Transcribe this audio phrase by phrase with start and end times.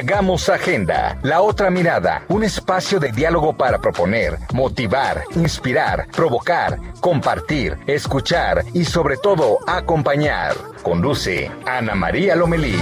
[0.00, 7.76] Hagamos Agenda, la otra mirada, un espacio de diálogo para proponer, motivar, inspirar, provocar, compartir,
[7.86, 10.56] escuchar y sobre todo acompañar.
[10.82, 12.78] Conduce Ana María Lomelí.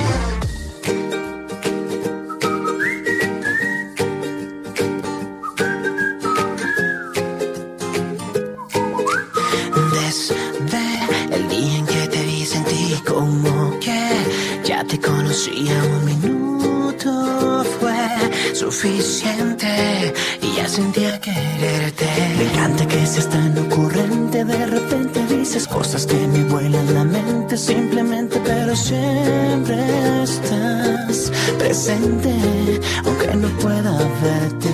[11.32, 16.57] El día en que te vi sentí como que ya te conocía un minuto
[17.04, 22.06] fue suficiente y ya sentía quererte.
[22.36, 27.56] Me encanta que seas tan ocurrente, de repente dices cosas que me vuelan la mente
[27.56, 32.34] simplemente, pero siempre estás presente,
[33.04, 34.70] aunque no pueda verte.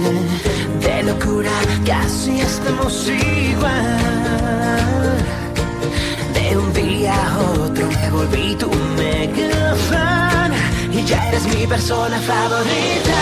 [0.81, 1.50] De locura
[1.84, 3.98] casi estamos igual.
[6.34, 10.53] De un día a otro me volví tu mega fan
[10.92, 13.20] y ya eres mi persona favorita.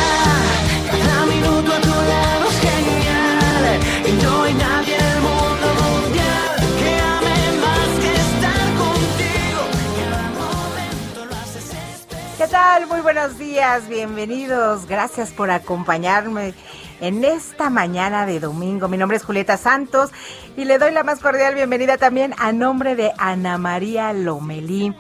[0.90, 6.56] Cada minuto a tu lado es genial y no hay nadie en el mundo mundial
[6.78, 9.60] que ame más que estar contigo.
[10.00, 12.36] Cada momento lo haces.
[12.38, 12.86] ¿Qué tal?
[12.86, 14.86] Muy buenos días, bienvenidos.
[14.86, 16.54] Gracias por acompañarme
[17.00, 18.88] en esta mañana de domingo.
[18.88, 20.10] Mi nombre es Julieta Santos
[20.56, 24.94] y le doy la más cordial bienvenida también a nombre de Ana María Lomelí.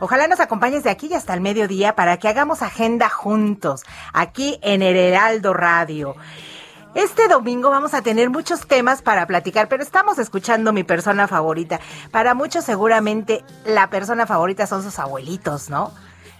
[0.00, 4.58] Ojalá nos acompañes de aquí y hasta el mediodía para que hagamos agenda juntos, aquí
[4.62, 6.16] en el Heraldo Radio.
[6.94, 11.80] Este domingo vamos a tener muchos temas para platicar, pero estamos escuchando mi persona favorita.
[12.10, 15.92] Para muchos seguramente la persona favorita son sus abuelitos, ¿no?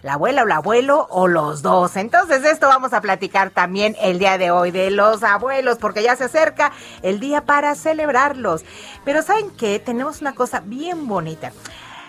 [0.03, 1.97] La abuela o el abuelo o los dos.
[1.97, 6.15] Entonces esto vamos a platicar también el día de hoy, de los abuelos, porque ya
[6.15, 8.65] se acerca el día para celebrarlos.
[9.05, 9.79] Pero ¿saben qué?
[9.79, 11.53] Tenemos una cosa bien bonita.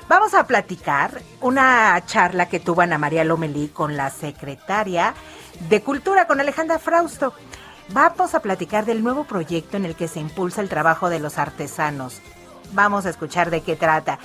[0.07, 5.15] Vamos a platicar una charla que tuvo Ana María Lomelí con la secretaria
[5.67, 7.33] de Cultura, con Alejandra Frausto.
[7.89, 11.39] Vamos a platicar del nuevo proyecto en el que se impulsa el trabajo de los
[11.39, 12.21] artesanos.
[12.73, 14.19] Vamos a escuchar de qué trata.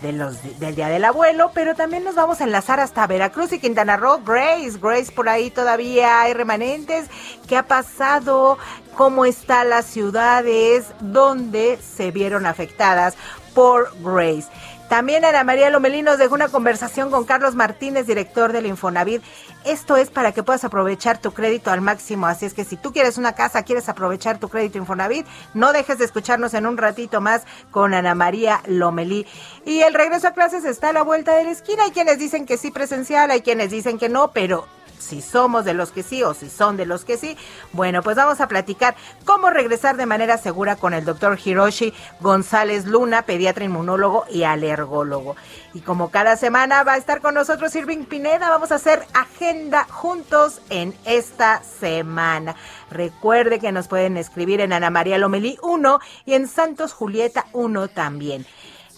[0.00, 4.20] Del Día del Abuelo, pero también nos vamos a enlazar hasta Veracruz y Quintana Roo.
[4.24, 7.08] Grace, Grace, por ahí todavía hay remanentes.
[7.48, 8.58] ¿Qué ha pasado?
[8.94, 13.16] ¿Cómo están las ciudades donde se vieron afectadas
[13.54, 14.48] por Grace?
[14.88, 19.20] También Ana María Lomelí nos dejó una conversación con Carlos Martínez, director del Infonavit.
[19.64, 22.28] Esto es para que puedas aprovechar tu crédito al máximo.
[22.28, 25.98] Así es que si tú quieres una casa, quieres aprovechar tu crédito Infonavit, no dejes
[25.98, 27.42] de escucharnos en un ratito más
[27.72, 29.26] con Ana María Lomelí.
[29.64, 31.82] Y el regreso a clases está a la vuelta de la esquina.
[31.82, 34.68] Hay quienes dicen que sí presencial, hay quienes dicen que no, pero
[34.98, 37.36] si somos de los que sí o si son de los que sí.
[37.72, 42.86] Bueno, pues vamos a platicar cómo regresar de manera segura con el doctor Hiroshi González
[42.86, 45.36] Luna, pediatra inmunólogo y alergólogo.
[45.74, 49.84] Y como cada semana va a estar con nosotros Irving Pineda, vamos a hacer agenda
[49.84, 52.56] juntos en esta semana.
[52.90, 57.88] Recuerde que nos pueden escribir en Ana María Lomelí 1 y en Santos Julieta 1
[57.88, 58.46] también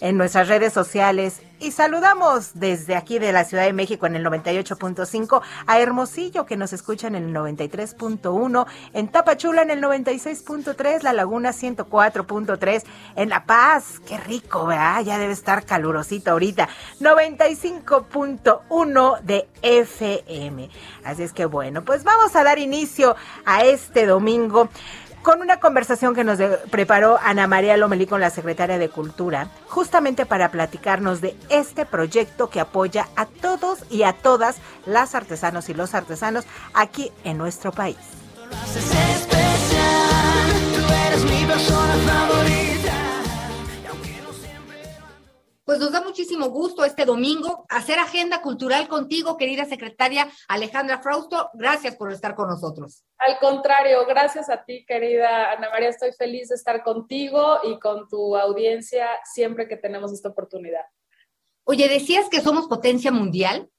[0.01, 1.41] en nuestras redes sociales.
[1.61, 6.55] Y saludamos desde aquí de la Ciudad de México en el 98.5 a Hermosillo que
[6.55, 12.83] nos escuchan en el 93.1, en Tapachula en el 96.3, La Laguna 104.3,
[13.17, 15.03] en La Paz, qué rico, ¿verdad?
[15.03, 16.69] Ya debe estar calurosito ahorita,
[17.01, 20.69] 95.1 de FM.
[21.03, 24.69] Así es que bueno, pues vamos a dar inicio a este domingo
[25.21, 30.25] con una conversación que nos preparó Ana María Lomelí con la secretaria de Cultura, justamente
[30.25, 35.73] para platicarnos de este proyecto que apoya a todos y a todas las artesanos y
[35.73, 37.97] los artesanos aquí en nuestro país.
[45.69, 51.51] Pues nos da muchísimo gusto este domingo hacer agenda cultural contigo, querida secretaria Alejandra Frausto.
[51.53, 53.03] Gracias por estar con nosotros.
[53.19, 55.89] Al contrario, gracias a ti, querida Ana María.
[55.89, 60.85] Estoy feliz de estar contigo y con tu audiencia siempre que tenemos esta oportunidad.
[61.65, 63.69] Oye, decías que somos potencia mundial.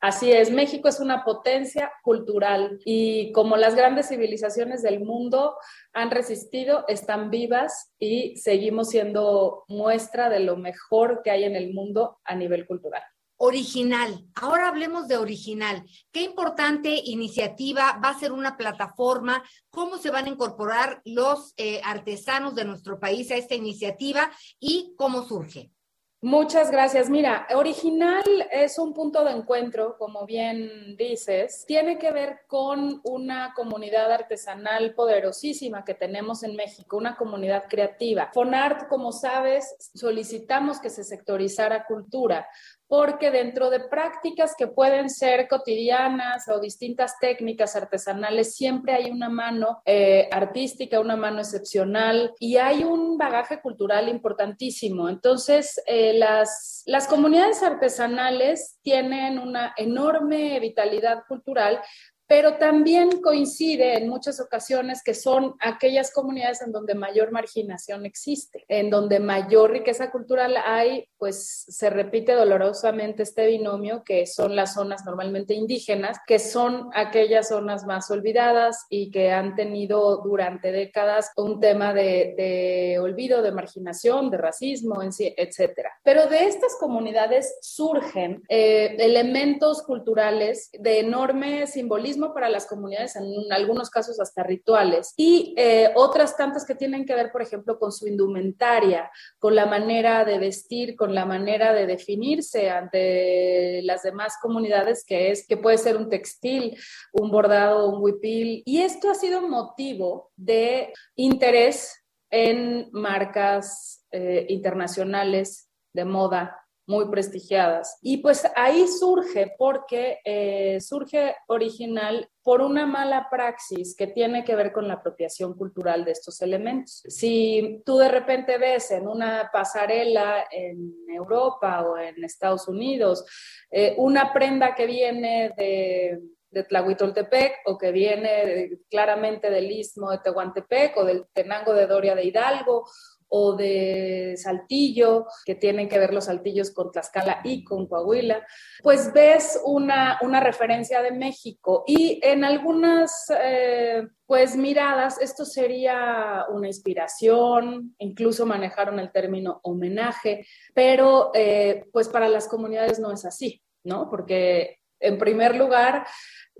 [0.00, 5.56] Así es, México es una potencia cultural y como las grandes civilizaciones del mundo
[5.92, 11.74] han resistido, están vivas y seguimos siendo muestra de lo mejor que hay en el
[11.74, 13.02] mundo a nivel cultural.
[13.40, 14.24] Original.
[14.36, 15.84] Ahora hablemos de original.
[16.12, 19.42] ¿Qué importante iniciativa va a ser una plataforma?
[19.70, 24.30] ¿Cómo se van a incorporar los eh, artesanos de nuestro país a esta iniciativa
[24.60, 25.72] y cómo surge?
[26.20, 27.08] Muchas gracias.
[27.08, 31.64] Mira, original es un punto de encuentro, como bien dices.
[31.64, 38.32] Tiene que ver con una comunidad artesanal poderosísima que tenemos en México, una comunidad creativa.
[38.34, 42.48] Fonart, como sabes, solicitamos que se sectorizara cultura
[42.88, 49.28] porque dentro de prácticas que pueden ser cotidianas o distintas técnicas artesanales, siempre hay una
[49.28, 55.10] mano eh, artística, una mano excepcional y hay un bagaje cultural importantísimo.
[55.10, 61.80] Entonces, eh, las, las comunidades artesanales tienen una enorme vitalidad cultural,
[62.28, 68.66] pero también coincide en muchas ocasiones que son aquellas comunidades en donde mayor marginación existe,
[68.68, 74.74] en donde mayor riqueza cultural hay, pues se repite dolorosamente este binomio que son las
[74.74, 81.30] zonas normalmente indígenas, que son aquellas zonas más olvidadas y que han tenido durante décadas
[81.36, 85.92] un tema de, olvido, de marginación, de racismo, etcétera.
[86.04, 93.52] Pero de estas comunidades surgen eh, elementos culturales de enorme simbolismo para las comunidades, en
[93.52, 97.92] algunos casos hasta rituales, y eh, otras tantas que tienen que ver, por ejemplo, con
[97.92, 104.34] su indumentaria, con la manera de vestir, con la manera de definirse ante las demás
[104.42, 106.76] comunidades, que es que puede ser un textil,
[107.12, 115.70] un bordado, un huipil, y esto ha sido motivo de interés en marcas eh, internacionales
[115.92, 117.98] de moda muy prestigiadas.
[118.02, 124.56] Y pues ahí surge, porque eh, surge original por una mala praxis que tiene que
[124.56, 127.02] ver con la apropiación cultural de estos elementos.
[127.06, 133.24] Si tú de repente ves en una pasarela en Europa o en Estados Unidos
[133.70, 136.18] eh, una prenda que viene de
[136.50, 142.14] de Tlahuitoltepec o que viene claramente del istmo de Tehuantepec o del Tenango de Doria
[142.14, 142.86] de Hidalgo
[143.28, 148.46] o de Saltillo, que tienen que ver los saltillos con Tlaxcala y con Coahuila,
[148.82, 156.68] pues ves una, referencia de México y en algunas eh, pues miradas esto sería una
[156.68, 163.62] inspiración, incluso manejaron el término homenaje, pero eh, pues para las comunidades no es así,
[163.84, 164.08] ¿no?
[164.10, 166.06] Porque en primer lugar,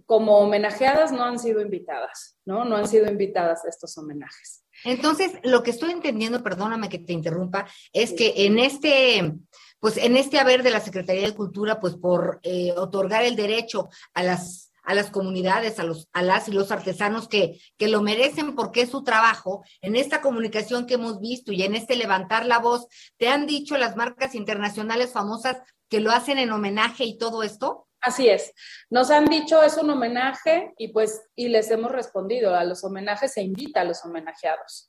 [0.07, 2.65] como homenajeadas no han sido invitadas, ¿no?
[2.65, 4.65] No han sido invitadas a estos homenajes.
[4.85, 9.35] Entonces, lo que estoy entendiendo, perdóname que te interrumpa, es que en este,
[9.81, 13.89] pues en este haber de la Secretaría de Cultura, pues por eh, otorgar el derecho
[14.15, 18.01] a las a las comunidades, a, los, a las y los artesanos que, que lo
[18.01, 22.47] merecen porque es su trabajo, en esta comunicación que hemos visto y en este levantar
[22.47, 22.87] la voz,
[23.19, 25.59] ¿te han dicho las marcas internacionales famosas
[25.91, 27.88] que lo hacen en homenaje y todo esto?
[28.01, 28.53] Así es.
[28.91, 32.55] Nos han dicho es un homenaje y pues y les hemos respondido.
[32.55, 34.89] A los homenajes se invita a los homenajeados.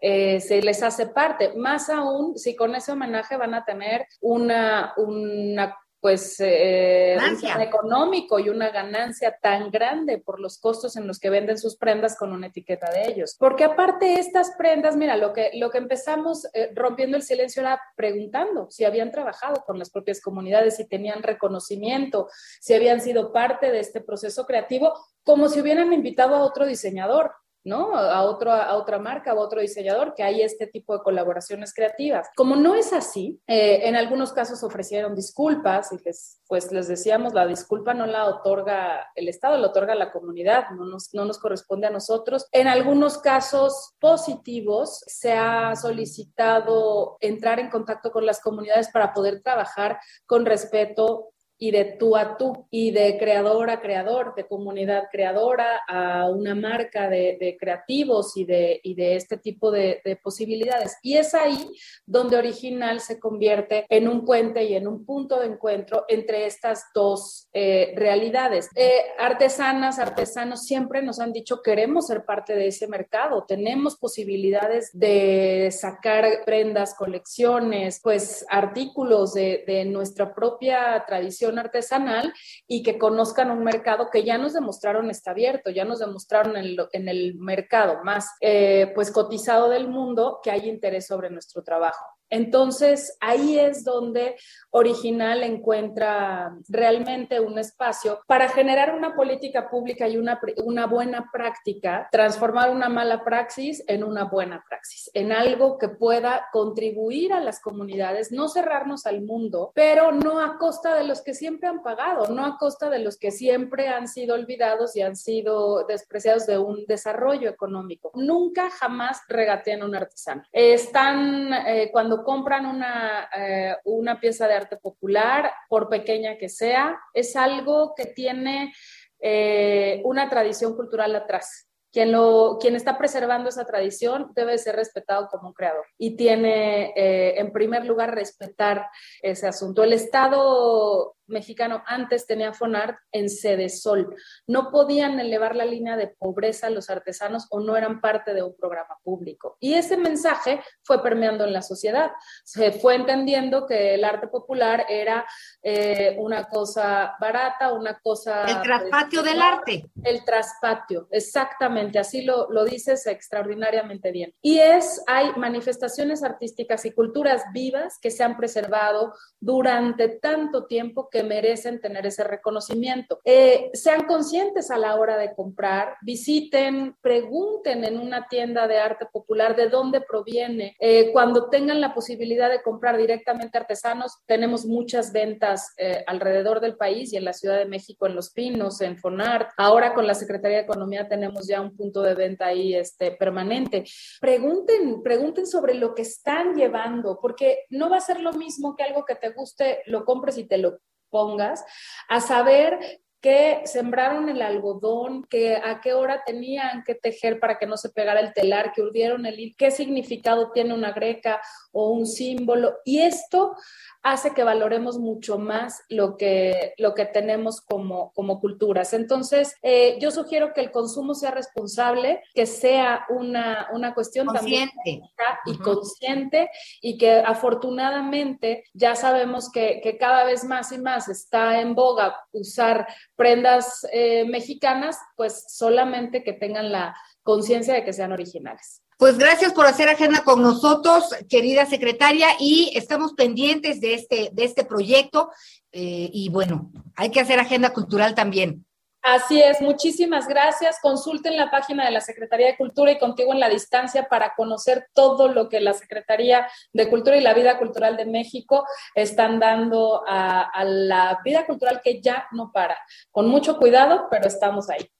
[0.00, 1.54] Eh, se les hace parte.
[1.54, 7.18] Más aún si con ese homenaje van a tener una, una pues eh,
[7.54, 11.76] un económico y una ganancia tan grande por los costos en los que venden sus
[11.76, 13.36] prendas con una etiqueta de ellos.
[13.38, 17.80] Porque aparte estas prendas, mira, lo que, lo que empezamos eh, rompiendo el silencio era
[17.96, 22.28] preguntando si habían trabajado con las propias comunidades, si tenían reconocimiento,
[22.60, 27.32] si habían sido parte de este proceso creativo, como si hubieran invitado a otro diseñador.
[27.64, 27.96] ¿No?
[27.96, 32.28] A, otro, a otra marca, a otro diseñador, que hay este tipo de colaboraciones creativas.
[32.36, 37.34] Como no es así, eh, en algunos casos ofrecieron disculpas y les, pues les decíamos,
[37.34, 41.38] la disculpa no la otorga el Estado, la otorga la comunidad, no nos, no nos
[41.38, 42.46] corresponde a nosotros.
[42.52, 49.42] En algunos casos positivos se ha solicitado entrar en contacto con las comunidades para poder
[49.42, 51.30] trabajar con respeto
[51.62, 56.54] y de tú a tú y de creador a creador, de comunidad creadora a una
[56.54, 60.96] marca de, creativos y de, y de este tipo de, posibilidades.
[61.02, 61.70] Y es ahí
[62.06, 66.86] donde Original se convierte en un puente y en un punto de encuentro entre estas
[66.94, 68.70] dos eh, realidades.
[68.74, 74.88] Eh, artesanas, artesanos siempre nos han dicho queremos ser parte de ese mercado, tenemos posibilidades
[74.94, 82.32] de sacar prendas, colecciones, pues artículos de, de nuestra propia tradición artesanal
[82.66, 86.76] y que conozcan un mercado que ya nos demostraron está abierto, ya nos demostraron en,
[86.92, 92.19] en el mercado más eh, pues cotizado del mundo que hay interés sobre nuestro trabajo.
[92.30, 94.36] Entonces, ahí es donde
[94.70, 102.08] Original encuentra realmente un espacio para generar una política pública y una, una buena práctica,
[102.12, 107.60] transformar una mala praxis en una buena praxis, en algo que pueda contribuir a las
[107.60, 112.32] comunidades, no cerrarnos al mundo, pero no a costa de los que siempre han pagado,
[112.32, 116.58] no a costa de los que siempre han sido olvidados y han sido despreciados de
[116.58, 118.12] un desarrollo económico.
[118.14, 120.42] Nunca, jamás regatean a un artesano.
[120.52, 126.98] Están, eh, cuando compran una, eh, una pieza de arte popular, por pequeña que sea,
[127.14, 128.72] es algo que tiene
[129.20, 131.66] eh, una tradición cultural atrás.
[131.92, 136.92] Quien, lo, quien está preservando esa tradición debe ser respetado como un creador y tiene,
[136.94, 138.86] en primer lugar, respetar
[139.20, 139.82] ese asunto.
[139.82, 144.14] El Estado mexicano antes tenía Fonart en sede sol.
[144.46, 148.42] No podían elevar la línea de pobreza a los artesanos o no eran parte de
[148.42, 149.56] un programa público.
[149.60, 152.12] Y ese mensaje fue permeando en la sociedad.
[152.44, 155.26] Se fue entendiendo que el arte popular era
[155.62, 158.44] eh, una cosa barata, una cosa...
[158.44, 159.90] El traspatio del arte.
[160.02, 164.34] El traspatio, exactamente, así lo, lo dices extraordinariamente bien.
[164.42, 171.08] Y es, hay manifestaciones artísticas y culturas vivas que se han preservado durante tanto tiempo
[171.10, 173.20] que merecen tener ese reconocimiento.
[173.24, 179.06] Eh, sean conscientes a la hora de comprar, visiten, pregunten en una tienda de arte
[179.06, 180.76] popular de dónde proviene.
[180.80, 186.76] Eh, cuando tengan la posibilidad de comprar directamente artesanos, tenemos muchas ventas eh, alrededor del
[186.76, 189.50] país y en la Ciudad de México, en Los Pinos, en Fonart.
[189.56, 193.84] Ahora con la Secretaría de Economía tenemos ya un punto de venta ahí este, permanente.
[194.20, 198.82] Pregunten, pregunten sobre lo que están llevando, porque no va a ser lo mismo que
[198.82, 200.78] algo que te guste, lo compres y te lo
[201.10, 201.64] pongas,
[202.08, 207.66] a saber que sembraron el algodón, que a qué hora tenían que tejer para que
[207.66, 211.40] no se pegara el telar, que urdieron el hilo, qué significado tiene una greca
[211.72, 212.78] o un símbolo.
[212.84, 213.54] Y esto
[214.02, 218.94] hace que valoremos mucho más lo que, lo que tenemos como, como culturas.
[218.94, 224.72] Entonces, eh, yo sugiero que el consumo sea responsable, que sea una, una cuestión consciente.
[224.74, 225.02] también
[225.46, 226.50] y consciente
[226.80, 232.16] y que afortunadamente ya sabemos que, que, cada vez más y más está en boga
[232.32, 232.86] usar
[233.16, 238.82] prendas eh, mexicanas, pues solamente que tengan la conciencia de que sean originales.
[238.96, 244.44] Pues gracias por hacer agenda con nosotros, querida secretaria, y estamos pendientes de este, de
[244.44, 245.30] este proyecto.
[245.72, 248.66] Eh, y bueno, hay que hacer agenda cultural también.
[249.02, 250.78] Así es, muchísimas gracias.
[250.82, 254.88] Consulten la página de la Secretaría de Cultura y Contigo en la Distancia para conocer
[254.92, 260.02] todo lo que la Secretaría de Cultura y la Vida Cultural de México están dando
[260.06, 262.76] a, a la vida cultural que ya no para.
[263.10, 264.90] Con mucho cuidado, pero estamos ahí.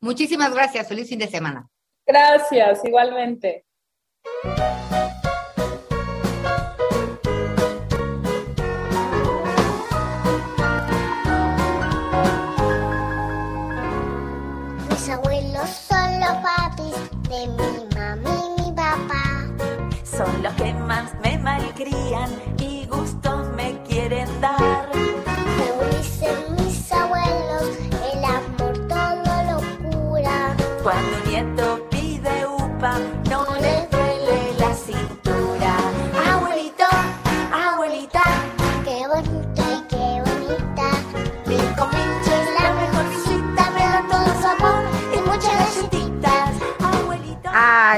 [0.00, 0.88] Muchísimas gracias.
[0.88, 1.68] Feliz fin de semana.
[2.06, 3.66] Gracias, igualmente.
[14.88, 16.96] Mis abuelos son los papis
[17.28, 19.46] de mi mami y mi papá.
[20.02, 23.09] Son los que más me malcrían y gustos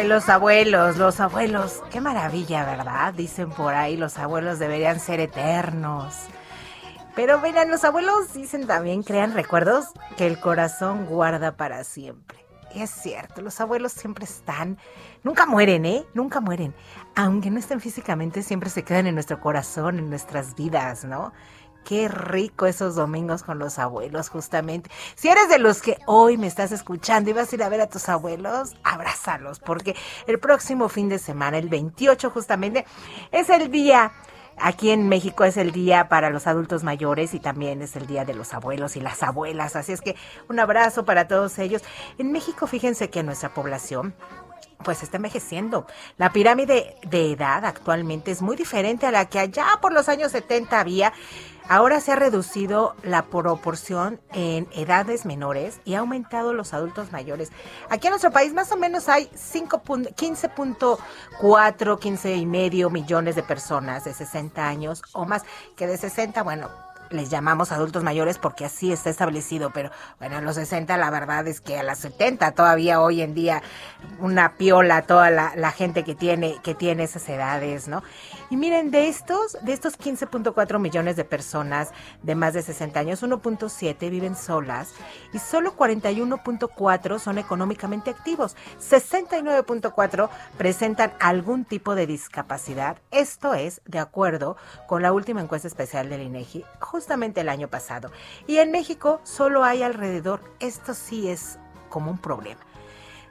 [0.04, 1.80] Los abuelos, los abuelos.
[1.90, 3.14] Qué maravilla, ¿verdad?
[3.14, 6.14] Dicen por ahí, los abuelos deberían ser eternos.
[7.14, 12.44] Pero miren, los abuelos dicen también, crean recuerdos que el corazón guarda para siempre.
[12.74, 14.78] Es cierto, los abuelos siempre están,
[15.22, 16.04] nunca mueren, ¿eh?
[16.14, 16.74] Nunca mueren.
[17.14, 21.32] Aunque no estén físicamente, siempre se quedan en nuestro corazón, en nuestras vidas, ¿no?
[21.84, 24.90] Qué rico esos domingos con los abuelos, justamente.
[25.14, 27.80] Si eres de los que hoy me estás escuchando y vas a ir a ver
[27.80, 29.96] a tus abuelos, abrázalos, porque
[30.26, 32.86] el próximo fin de semana, el 28 justamente,
[33.30, 34.12] es el día
[34.58, 38.24] Aquí en México es el día para los adultos mayores y también es el día
[38.24, 39.76] de los abuelos y las abuelas.
[39.76, 40.14] Así es que
[40.48, 41.82] un abrazo para todos ellos.
[42.18, 44.14] En México, fíjense que nuestra población
[44.84, 45.86] pues está envejeciendo.
[46.16, 50.32] La pirámide de edad actualmente es muy diferente a la que allá por los años
[50.32, 51.12] 70 había.
[51.68, 57.50] Ahora se ha reducido la proporción en edades menores y ha aumentado los adultos mayores.
[57.88, 64.04] Aquí en nuestro país más o menos hay 15.4, 15 y medio millones de personas
[64.04, 65.44] de 60 años o más,
[65.76, 66.68] que de 60, bueno,
[67.12, 71.46] les llamamos adultos mayores porque así está establecido, pero bueno, a los 60 la verdad
[71.46, 73.62] es que a las 70 todavía hoy en día
[74.18, 78.02] una piola toda la, gente que tiene, que tiene esas edades, ¿no?
[78.50, 81.90] Y miren, de estos, de estos 15.4 millones de personas
[82.22, 84.90] de más de 60 años, 1.7 viven solas
[85.32, 88.56] y solo 41.4 son económicamente activos.
[88.78, 90.28] 69.4
[90.58, 92.98] presentan algún tipo de discapacidad.
[93.10, 96.64] Esto es de acuerdo con la última encuesta especial del INEGI,
[97.02, 98.12] justamente el año pasado.
[98.46, 102.60] Y en México solo hay alrededor, esto sí es como un problema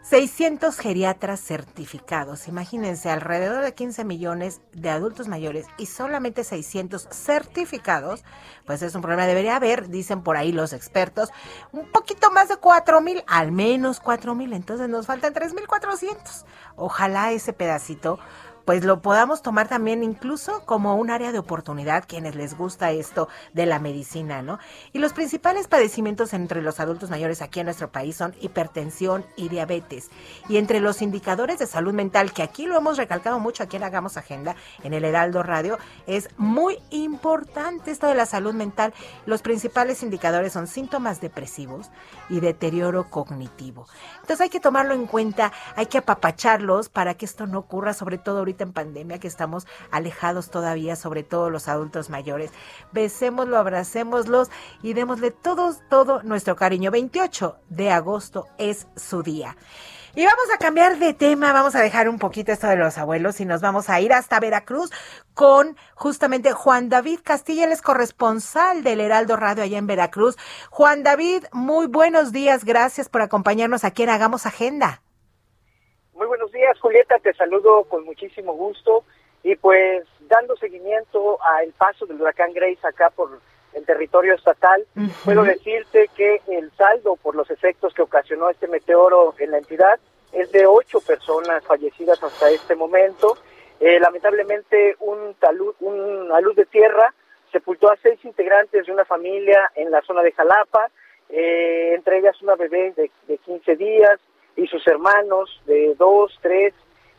[0.03, 2.47] 600 geriatras certificados.
[2.47, 8.23] Imagínense, alrededor de 15 millones de adultos mayores y solamente 600 certificados,
[8.65, 9.27] pues es un problema.
[9.27, 11.29] Debería haber, dicen por ahí los expertos,
[11.71, 14.53] un poquito más de 4 mil, al menos 4 mil.
[14.53, 16.45] Entonces nos faltan 3.400.
[16.75, 18.19] Ojalá ese pedacito
[18.71, 23.27] pues lo podamos tomar también incluso como un área de oportunidad quienes les gusta esto
[23.51, 24.59] de la medicina, ¿no?
[24.93, 29.49] Y los principales padecimientos entre los adultos mayores aquí en nuestro país son hipertensión y
[29.49, 30.09] diabetes.
[30.47, 33.83] Y entre los indicadores de salud mental, que aquí lo hemos recalcado mucho aquí en
[33.83, 38.93] Hagamos Agenda, en el Heraldo Radio, es muy importante esto de la salud mental.
[39.25, 41.89] Los principales indicadores son síntomas depresivos
[42.29, 43.85] y deterioro cognitivo.
[44.21, 48.17] Entonces hay que tomarlo en cuenta, hay que apapacharlos para que esto no ocurra, sobre
[48.17, 52.51] todo ahorita en pandemia que estamos alejados todavía, sobre todo los adultos mayores.
[52.91, 54.49] Besémoslo, abracémoslos
[54.81, 56.91] y démosle todos, todo nuestro cariño.
[56.91, 59.55] 28 de agosto es su día.
[60.13, 63.39] Y vamos a cambiar de tema, vamos a dejar un poquito esto de los abuelos
[63.39, 64.91] y nos vamos a ir hasta Veracruz
[65.33, 70.35] con justamente Juan David Castilla, él es corresponsal del Heraldo Radio allá en Veracruz.
[70.69, 75.01] Juan David, muy buenos días, gracias por acompañarnos aquí en Hagamos Agenda.
[76.61, 79.03] Días, Julieta, te saludo con muchísimo gusto
[79.41, 83.39] y pues dando seguimiento al paso del huracán Grace acá por
[83.73, 84.85] el territorio estatal,
[85.25, 89.99] puedo decirte que el saldo por los efectos que ocasionó este meteoro en la entidad
[90.33, 93.39] es de ocho personas fallecidas hasta este momento.
[93.79, 97.11] Eh, lamentablemente, un talud, una luz de tierra
[97.51, 100.91] sepultó a seis integrantes de una familia en la zona de Jalapa,
[101.27, 104.19] eh, entre ellas una bebé de, de 15 días,
[104.55, 106.73] y sus hermanos de dos, tres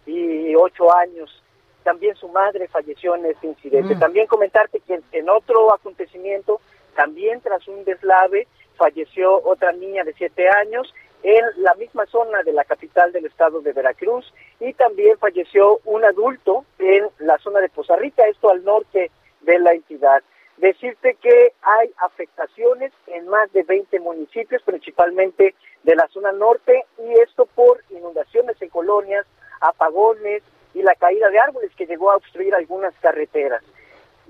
[0.07, 1.43] y ocho años.
[1.85, 3.95] También su madre falleció en este incidente.
[3.95, 3.99] Mm.
[3.99, 6.61] También comentarte que en otro acontecimiento,
[6.95, 12.53] también tras un deslave, falleció otra niña de siete años en la misma zona de
[12.53, 17.69] la capital del estado de Veracruz y también falleció un adulto en la zona de
[17.69, 20.23] Poza Rica, esto al norte de la entidad.
[20.59, 27.13] Decirte que hay afectaciones en más de 20 municipios, principalmente de la zona norte, y
[27.21, 29.27] esto por inundaciones en colonias,
[29.61, 30.43] apagones
[30.75, 33.63] y la caída de árboles que llegó a obstruir algunas carreteras.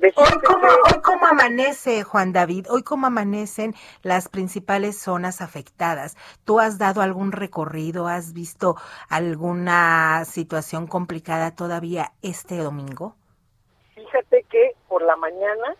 [0.02, 0.12] Hoy
[0.44, 6.16] cómo, hoy cómo amanece, Juan David, hoy cómo amanecen las principales zonas afectadas.
[6.44, 8.08] ¿Tú has dado algún recorrido?
[8.08, 8.74] ¿Has visto
[9.08, 13.14] alguna situación complicada todavía este domingo?
[13.94, 15.76] Fíjate que por la mañana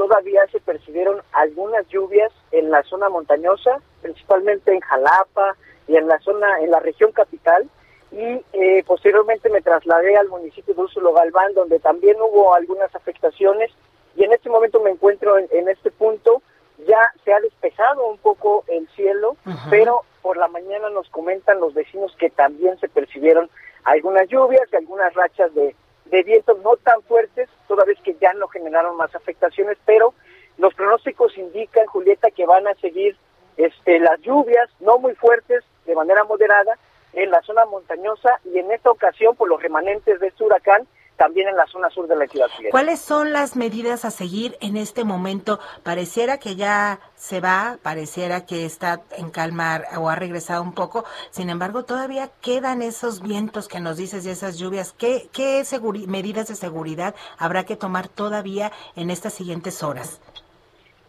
[0.00, 6.18] todavía se percibieron algunas lluvias en la zona montañosa, principalmente en Jalapa y en la
[6.20, 7.68] zona, en la región capital,
[8.10, 13.70] y eh, posteriormente me trasladé al municipio de Úrsulo Galván, donde también hubo algunas afectaciones,
[14.16, 16.40] y en este momento me encuentro en, en este punto,
[16.86, 19.36] ya se ha despejado un poco el cielo,
[19.68, 23.50] pero por la mañana nos comentan los vecinos que también se percibieron
[23.84, 25.76] algunas lluvias y algunas rachas de,
[26.10, 30.14] de viento no tan fuertes, toda vez que ya no generaron más afectaciones, pero
[30.58, 33.16] los pronósticos indican, Julieta, que van a seguir
[33.56, 36.76] este, las lluvias no muy fuertes, de manera moderada,
[37.12, 40.86] en la zona montañosa y en esta ocasión por los remanentes de este huracán
[41.20, 42.48] también en la zona sur de la ciudad.
[42.70, 45.60] ¿Cuáles son las medidas a seguir en este momento?
[45.82, 51.04] Pareciera que ya se va, pareciera que está en calma o ha regresado un poco,
[51.28, 54.94] sin embargo todavía quedan esos vientos que nos dices y esas lluvias.
[54.94, 55.62] ¿Qué, qué
[56.08, 60.22] medidas de seguridad habrá que tomar todavía en estas siguientes horas?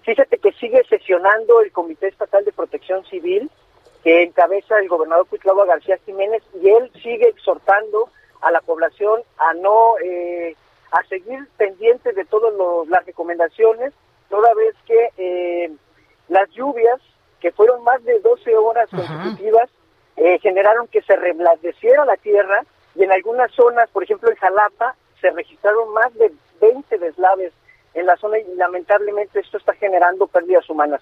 [0.01, 3.49] Fíjate que sigue sesionando el Comité Estatal de Protección Civil
[4.03, 8.09] que encabeza el gobernador Cuitlava García Jiménez y él sigue exhortando
[8.41, 10.55] a la población a no eh,
[10.91, 13.93] a seguir pendientes de todas los- las recomendaciones
[14.29, 15.71] toda vez que eh,
[16.29, 16.99] las lluvias
[17.39, 19.69] que fueron más de 12 horas consecutivas
[20.17, 22.63] eh, generaron que se reblandeciera la tierra
[22.95, 27.53] y en algunas zonas, por ejemplo en Jalapa, se registraron más de 20 deslaves
[27.93, 31.01] en la zona y lamentablemente esto está generando pérdidas humanas.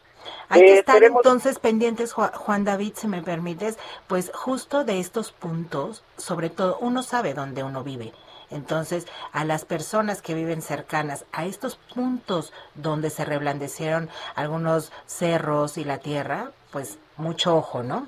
[0.49, 4.99] Hay que Eh, estar entonces pendientes, Ju- Juan David, si me permites, pues justo de
[4.99, 8.13] estos puntos, sobre todo, uno sabe dónde uno vive
[8.52, 15.78] Entonces, a las personas que viven cercanas a estos puntos donde se reblandecieron algunos cerros
[15.78, 18.08] y la tierra, pues mucho ojo, ¿no?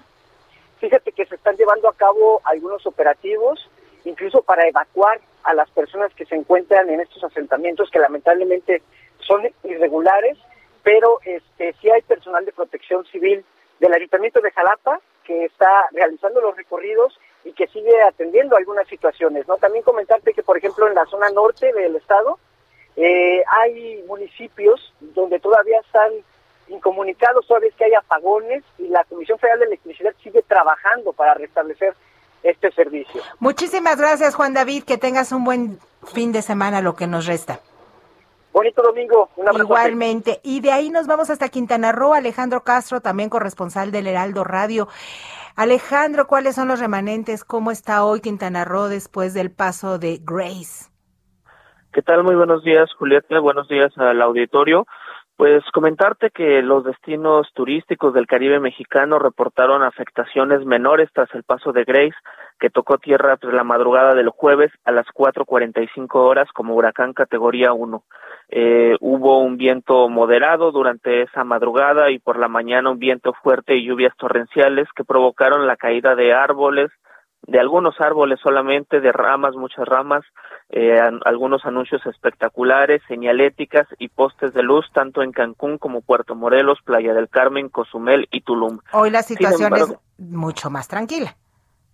[0.79, 3.69] Fíjate que se están llevando a cabo algunos operativos,
[4.05, 8.81] incluso para evacuar a las personas que se encuentran en estos asentamientos que lamentablemente
[9.19, 10.37] son irregulares,
[10.83, 13.43] pero este sí hay personal de protección civil
[13.79, 19.47] del Ayuntamiento de Jalapa que está realizando los recorridos y que sigue atendiendo algunas situaciones.
[19.47, 19.57] ¿no?
[19.57, 22.39] También comentarte que, por ejemplo, en la zona norte del estado
[22.95, 26.11] eh, hay municipios donde todavía están
[26.67, 31.33] incomunicados, todavía es que hay apagones y la Comisión Federal de Electricidad sigue trabajando para
[31.33, 31.93] restablecer
[32.43, 33.21] este servicio.
[33.39, 34.83] Muchísimas gracias, Juan David.
[34.83, 35.79] Que tengas un buen
[36.13, 37.59] fin de semana, lo que nos resta.
[38.53, 39.63] Bonito domingo, un abrazo.
[39.63, 40.41] Igualmente.
[40.43, 42.13] Y de ahí nos vamos hasta Quintana Roo.
[42.13, 44.89] Alejandro Castro, también corresponsal del Heraldo Radio.
[45.55, 47.43] Alejandro, ¿cuáles son los remanentes?
[47.45, 50.89] ¿Cómo está hoy Quintana Roo después del paso de Grace?
[51.93, 52.23] ¿Qué tal?
[52.23, 53.39] Muy buenos días, Julieta.
[53.39, 54.85] Buenos días al auditorio.
[55.41, 61.71] Pues comentarte que los destinos turísticos del Caribe mexicano reportaron afectaciones menores tras el paso
[61.71, 62.13] de Grace,
[62.59, 67.73] que tocó tierra tras la madrugada del jueves a las 4.45 horas como huracán categoría
[67.73, 68.03] 1.
[68.49, 73.75] Eh, hubo un viento moderado durante esa madrugada y por la mañana un viento fuerte
[73.75, 76.91] y lluvias torrenciales que provocaron la caída de árboles,
[77.47, 80.23] de algunos árboles solamente, de ramas, muchas ramas,
[80.69, 86.79] eh, algunos anuncios espectaculares, señaléticas y postes de luz, tanto en Cancún como Puerto Morelos,
[86.83, 88.79] Playa del Carmen, Cozumel y Tulum.
[88.93, 91.35] Hoy la situación es mucho más tranquila.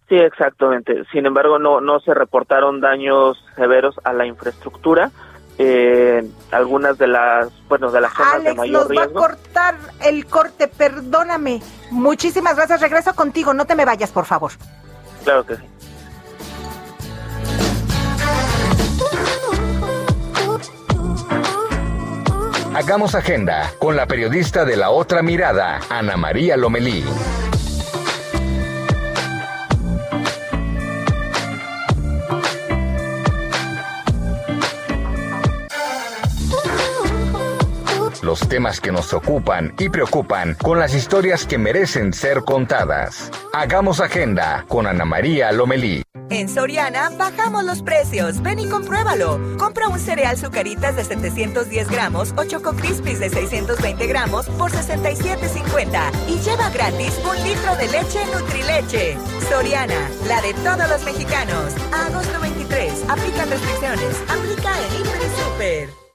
[0.10, 1.04] Sí, exactamente.
[1.12, 5.12] Sin embargo, no, no se reportaron daños severos a la infraestructura.
[5.60, 10.28] Eh, algunas de las, bueno, de las zonas de mayor nos va a cortar el
[10.28, 11.62] corte, perdóname.
[11.92, 12.80] Muchísimas gracias.
[12.80, 13.54] Regreso contigo.
[13.54, 14.52] No te me vayas, por favor.
[15.28, 15.64] Claro que sí.
[22.74, 27.04] Hagamos agenda con la periodista de la otra mirada, Ana María Lomelí.
[38.24, 43.32] Los temas que nos ocupan y preocupan con las historias que merecen ser contadas.
[43.54, 46.04] Hagamos agenda con Ana María Lomelí.
[46.30, 48.42] En Soriana bajamos los precios.
[48.42, 49.40] Ven y compruébalo.
[49.58, 56.12] Compra un cereal Zucaritas de 710 gramos o Choco Crispies de 620 gramos por 67.50
[56.28, 59.18] y lleva gratis un litro de leche Nutrileche.
[59.50, 61.74] Soriana, la de todos los mexicanos.
[61.94, 63.06] agosto 23.
[63.08, 64.22] Aplican restricciones.
[64.28, 66.07] Aplica en Hiper y Super.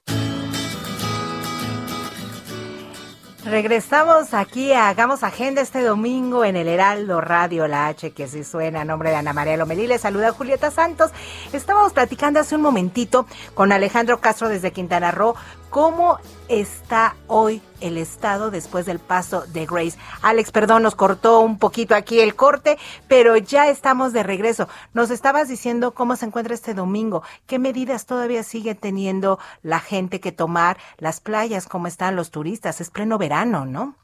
[3.45, 8.45] Regresamos aquí a Hagamos Agenda este domingo en el Heraldo Radio, la H que sí
[8.45, 9.85] suena, a nombre de Ana María Lomelí.
[9.85, 11.11] Le saluda Julieta Santos.
[11.51, 15.35] Estábamos platicando hace un momentito con Alejandro Castro desde Quintana Roo
[15.73, 19.97] ¿Cómo está hoy el estado después del paso de Grace?
[20.21, 24.67] Alex, perdón, nos cortó un poquito aquí el corte, pero ya estamos de regreso.
[24.93, 30.19] Nos estabas diciendo cómo se encuentra este domingo, qué medidas todavía sigue teniendo la gente
[30.19, 32.79] que tomar, las playas, cómo están los turistas.
[32.79, 33.95] Es pleno verano, ¿no?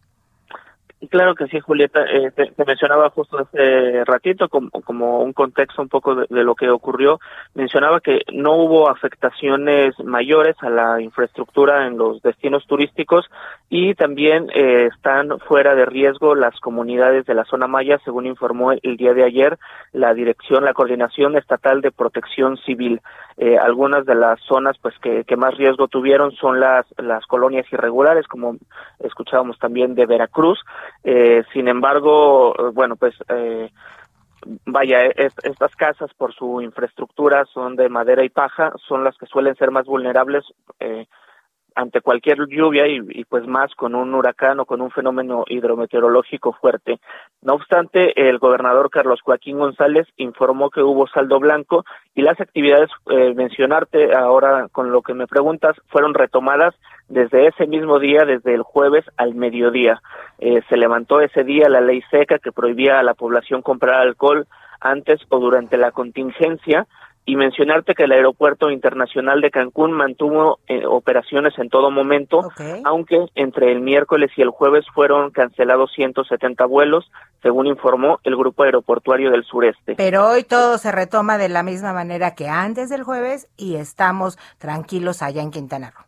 [1.07, 2.03] Claro que sí, Julieta.
[2.11, 6.69] Eh, te, mencionaba justo hace ratito como, como un contexto un poco de, lo que
[6.69, 7.21] ocurrió.
[7.53, 13.25] Mencionaba que no hubo afectaciones mayores a la infraestructura en los destinos turísticos
[13.69, 18.73] y también eh, están fuera de riesgo las comunidades de la zona maya, según informó
[18.73, 19.57] el día de ayer
[19.93, 22.99] la dirección, la coordinación estatal de protección civil.
[23.37, 27.65] Eh, algunas de las zonas pues que, que más riesgo tuvieron son las, las colonias
[27.71, 28.57] irregulares, como
[28.99, 30.59] escuchábamos también de Veracruz.
[31.03, 33.69] Eh, sin embargo, bueno, pues eh,
[34.65, 39.55] vaya, estas casas por su infraestructura son de madera y paja, son las que suelen
[39.55, 40.43] ser más vulnerables
[40.79, 41.07] eh,
[41.79, 46.99] ante cualquier lluvia y, pues más con un huracán o con un fenómeno hidrometeorológico fuerte.
[47.41, 52.89] No obstante, el gobernador Carlos Joaquín González informó que hubo saldo blanco y las actividades,
[53.09, 56.75] eh, mencionarte ahora con lo que me preguntas, fueron retomadas
[57.07, 60.01] desde ese mismo día, desde el jueves al mediodía.
[60.39, 64.47] Eh, se levantó ese día la ley seca que prohibía a la población comprar alcohol
[64.81, 66.87] antes o durante la contingencia
[67.29, 72.39] y mencionarte que el Aeropuerto Internacional de Cancún mantuvo eh, operaciones en todo momento,
[72.83, 77.11] aunque entre el miércoles y el jueves fueron cancelados 170 vuelos,
[77.43, 79.93] según informó el Grupo Aeroportuario del Sureste.
[79.95, 84.39] Pero hoy todo se retoma de la misma manera que antes del jueves y estamos
[84.57, 86.05] tranquilos allá en Quintana Roo.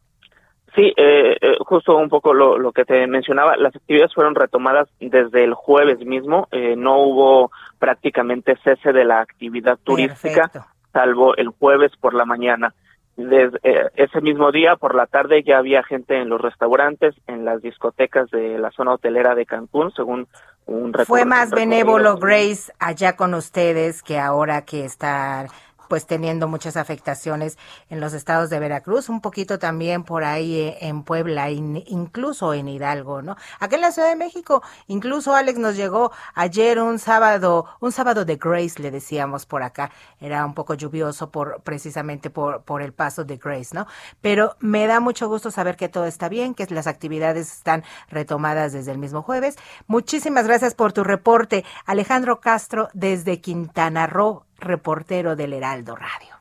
[0.73, 4.89] Sí, eh, eh, justo un poco lo, lo, que te mencionaba, las actividades fueron retomadas
[4.99, 10.49] desde el jueves mismo, no hubo prácticamente cese de la actividad turística
[10.93, 12.73] salvo el jueves por la mañana.
[13.17, 17.45] Desde eh, ese mismo día, por la tarde, ya había gente en los restaurantes, en
[17.45, 20.27] las discotecas de la zona hotelera de Cancún, según
[20.65, 25.47] un Fue más benévolo Grace allá con ustedes que ahora que está
[25.91, 27.57] pues teniendo muchas afectaciones
[27.89, 32.69] en los estados de Veracruz, un poquito también por ahí eh, en Puebla, incluso en
[32.69, 33.35] Hidalgo, ¿no?
[33.59, 38.23] Aquí en la Ciudad de México, incluso Alex nos llegó ayer un sábado, un sábado
[38.23, 42.93] de Grace, le decíamos por acá, era un poco lluvioso por precisamente por, por el
[42.93, 43.85] paso de Grace, ¿no?
[44.21, 48.71] Pero me da mucho gusto saber que todo está bien, que las actividades están retomadas
[48.71, 49.57] desde el mismo jueves.
[49.87, 56.35] Muchísimas gracias por tu reporte, Alejandro Castro desde Quintana Roo reportero del Heraldo Radio.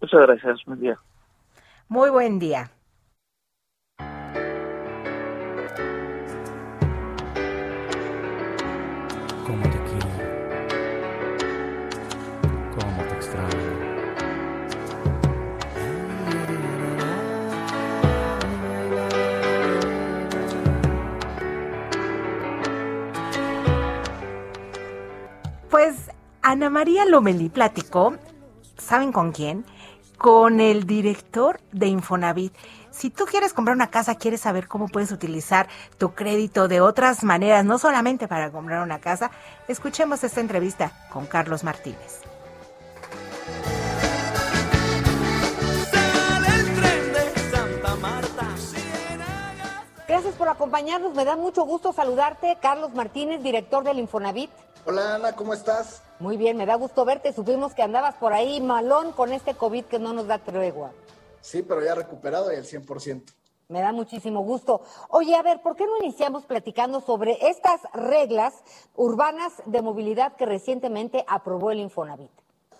[0.00, 0.98] Muchas gracias, buen día.
[1.88, 2.70] Muy buen día.
[26.46, 28.16] Ana María Lomelí platicó,
[28.76, 29.64] ¿saben con quién?
[30.18, 32.52] Con el director de Infonavit.
[32.90, 37.24] Si tú quieres comprar una casa, quieres saber cómo puedes utilizar tu crédito de otras
[37.24, 39.30] maneras, no solamente para comprar una casa,
[39.68, 42.20] escuchemos esta entrevista con Carlos Martínez.
[50.06, 51.14] Gracias por acompañarnos.
[51.14, 54.50] Me da mucho gusto saludarte, Carlos Martínez, director del Infonavit.
[54.84, 56.02] Hola Ana, ¿cómo estás?
[56.18, 57.32] Muy bien, me da gusto verte.
[57.32, 60.92] Supimos que andabas por ahí malón con este COVID que no nos da tregua.
[61.40, 63.22] Sí, pero ya recuperado y al 100%.
[63.68, 64.82] Me da muchísimo gusto.
[65.08, 68.52] Oye, a ver, ¿por qué no iniciamos platicando sobre estas reglas
[68.94, 72.30] urbanas de movilidad que recientemente aprobó el Infonavit?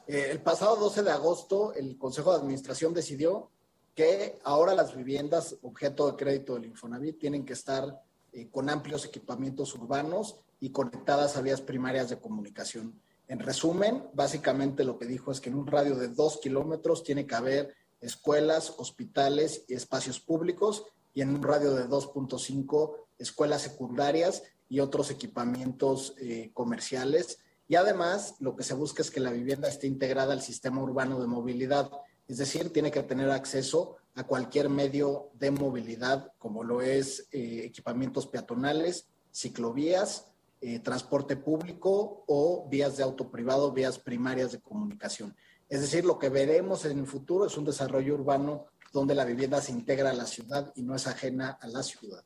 [0.07, 3.49] Eh, el pasado 12 de agosto, el Consejo de Administración decidió
[3.95, 8.03] que ahora las viviendas objeto de crédito del Infonavit tienen que estar
[8.33, 13.01] eh, con amplios equipamientos urbanos y conectadas a vías primarias de comunicación.
[13.29, 17.27] En resumen, básicamente lo que dijo es que en un radio de dos kilómetros tiene
[17.27, 24.43] que haber escuelas, hospitales y espacios públicos y en un radio de 2.5 escuelas secundarias
[24.69, 27.39] y otros equipamientos eh, comerciales.
[27.69, 31.21] Y además, lo que se busca es que la vivienda esté integrada al sistema urbano
[31.21, 31.91] de movilidad,
[32.29, 37.63] es decir, tiene que tener acceso a cualquier medio de movilidad, como lo es eh,
[37.65, 45.37] equipamientos peatonales, ciclovías, eh, transporte público o vías de auto privado, vías primarias de comunicación.
[45.69, 49.61] Es decir, lo que veremos en el futuro es un desarrollo urbano donde la vivienda
[49.61, 52.23] se integra a la ciudad y no es ajena a la ciudad.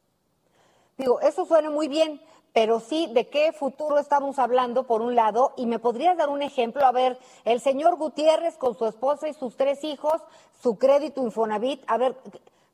[0.98, 2.20] Digo, eso suena muy bien,
[2.58, 5.54] pero sí, ¿de qué futuro estamos hablando, por un lado?
[5.56, 9.34] Y me podrías dar un ejemplo, a ver, el señor Gutiérrez con su esposa y
[9.34, 10.20] sus tres hijos,
[10.60, 12.16] su crédito Infonavit, a ver,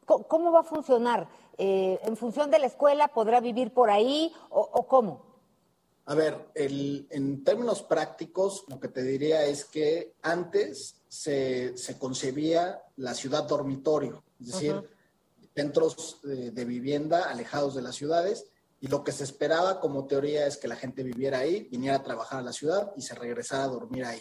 [0.07, 1.29] ¿cómo va a funcionar?
[1.59, 5.21] Eh, ¿En función de la escuela podrá vivir por ahí o cómo?
[6.07, 13.13] A ver, en términos prácticos, lo que te diría es que antes se, concebía la
[13.13, 14.83] ciudad dormitorio, es decir,
[15.55, 18.47] centros de, vivienda alejados de las ciudades,
[18.85, 22.03] y lo que se esperaba como teoría es que la gente viviera ahí, viniera a
[22.03, 24.21] trabajar a la ciudad y se regresara a dormir ahí.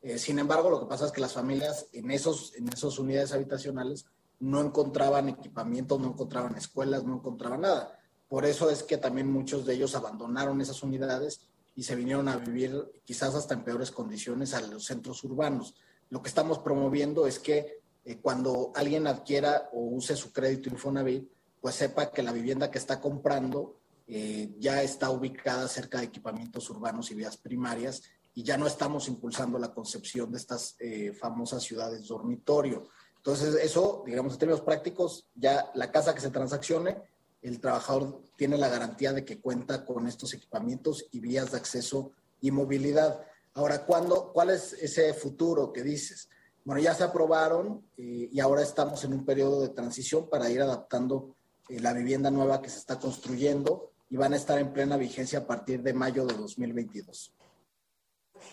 [0.00, 3.32] Eh, sin embargo, lo que pasa es que las familias en esos, en esas unidades
[3.32, 4.06] habitacionales
[4.38, 7.98] no encontraban equipamiento, no encontraban escuelas, no encontraban nada.
[8.26, 11.42] Por eso es que también muchos de ellos abandonaron esas unidades
[11.76, 15.74] y se vinieron a vivir quizás hasta en peores condiciones a los centros urbanos.
[16.08, 21.30] Lo que estamos promoviendo es que eh, cuando alguien adquiera o use su crédito Infonavit,
[21.60, 23.79] pues sepa que la vivienda que está comprando
[24.12, 28.02] eh, ya está ubicada cerca de equipamientos urbanos y vías primarias
[28.34, 32.88] y ya no estamos impulsando la concepción de estas eh, famosas ciudades dormitorio.
[33.16, 36.96] Entonces, eso, digamos, en términos prácticos, ya la casa que se transaccione
[37.42, 42.10] el trabajador tiene la garantía de que cuenta con estos equipamientos y vías de acceso
[42.40, 43.24] y movilidad.
[43.54, 46.28] Ahora, ¿cuándo, ¿cuál es ese futuro que dices?
[46.64, 50.60] Bueno, ya se aprobaron eh, y ahora estamos en un periodo de transición para ir
[50.60, 51.36] adaptando
[51.68, 55.38] eh, la vivienda nueva que se está construyendo y van a estar en plena vigencia
[55.38, 57.32] a partir de mayo de 2022.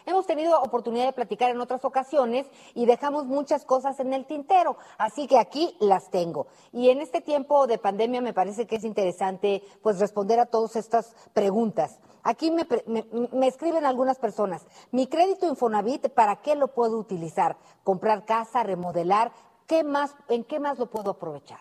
[0.06, 4.78] Hemos tenido oportunidad de platicar en otras ocasiones y dejamos muchas cosas en el tintero,
[4.98, 6.48] así que aquí las tengo.
[6.72, 10.76] Y en este tiempo de pandemia me parece que es interesante pues responder a todas
[10.76, 12.00] estas preguntas.
[12.24, 12.68] Aquí me,
[13.32, 17.58] me, escriben algunas personas, mi crédito Infonavit, ¿para qué lo puedo utilizar?
[17.84, 19.32] ¿Comprar casa, remodelar?
[19.66, 21.60] ¿Qué más, ¿En qué más lo puedo aprovechar?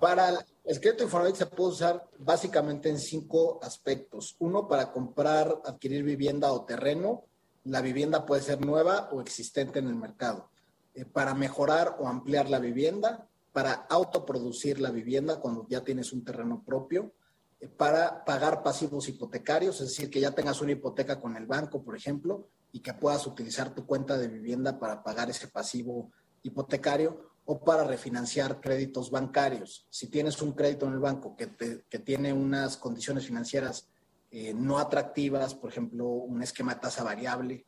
[0.00, 4.36] Para el crédito Infonavit se puede usar básicamente en cinco aspectos.
[4.38, 7.24] Uno, para comprar, adquirir vivienda o terreno
[7.64, 10.50] la vivienda puede ser nueva o existente en el mercado.
[10.94, 16.24] Eh, para mejorar o ampliar la vivienda, para autoproducir la vivienda cuando ya tienes un
[16.24, 17.12] terreno propio,
[17.60, 21.82] eh, para pagar pasivos hipotecarios, es decir, que ya tengas una hipoteca con el banco,
[21.82, 26.10] por ejemplo, y que puedas utilizar tu cuenta de vivienda para pagar ese pasivo
[26.42, 29.86] hipotecario o para refinanciar créditos bancarios.
[29.90, 33.88] Si tienes un crédito en el banco que, que tiene unas condiciones financieras
[34.36, 37.66] eh, no atractivas, por ejemplo, un esquema de tasa variable,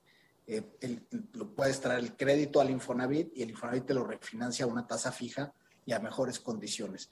[0.49, 0.65] eh,
[1.35, 4.85] lo puedes traer el crédito al Infonavit y el Infonavit te lo refinancia a una
[4.85, 7.09] tasa fija y a mejores condiciones.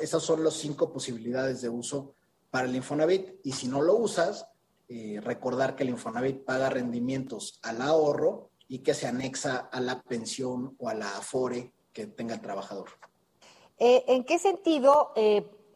[0.00, 2.14] Esas son las cinco posibilidades de uso
[2.52, 3.40] para el Infonavit.
[3.42, 4.46] Y si no lo usas,
[4.88, 10.00] eh, recordar que el Infonavit paga rendimientos al ahorro y que se anexa a la
[10.02, 12.90] pensión o a la afore que tenga el trabajador.
[13.78, 15.12] ¿En qué sentido,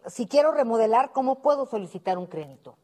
[0.07, 2.77] si quiero remodelar, cómo puedo solicitar un crédito?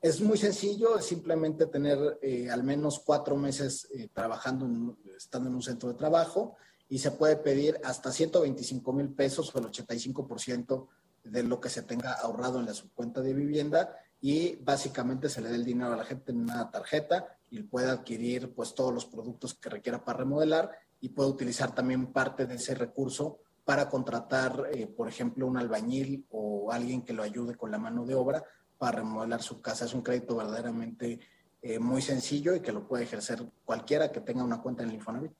[0.00, 5.56] Es muy sencillo, es simplemente tener eh, al menos cuatro meses eh, trabajando, estando en
[5.56, 6.56] un centro de trabajo
[6.88, 10.88] y se puede pedir hasta 125 mil pesos o el 85%
[11.24, 15.50] de lo que se tenga ahorrado en la subcuenta de vivienda y básicamente se le
[15.50, 19.04] dé el dinero a la gente en una tarjeta y puede adquirir pues todos los
[19.04, 20.70] productos que requiera para remodelar
[21.00, 26.26] y puede utilizar también parte de ese recurso para contratar, eh, por ejemplo, un albañil
[26.30, 28.44] o alguien que lo ayude con la mano de obra
[28.78, 29.84] para remodelar su casa.
[29.84, 31.20] Es un crédito verdaderamente
[31.62, 34.96] eh, muy sencillo y que lo puede ejercer cualquiera que tenga una cuenta en el
[34.96, 35.32] Infonavit.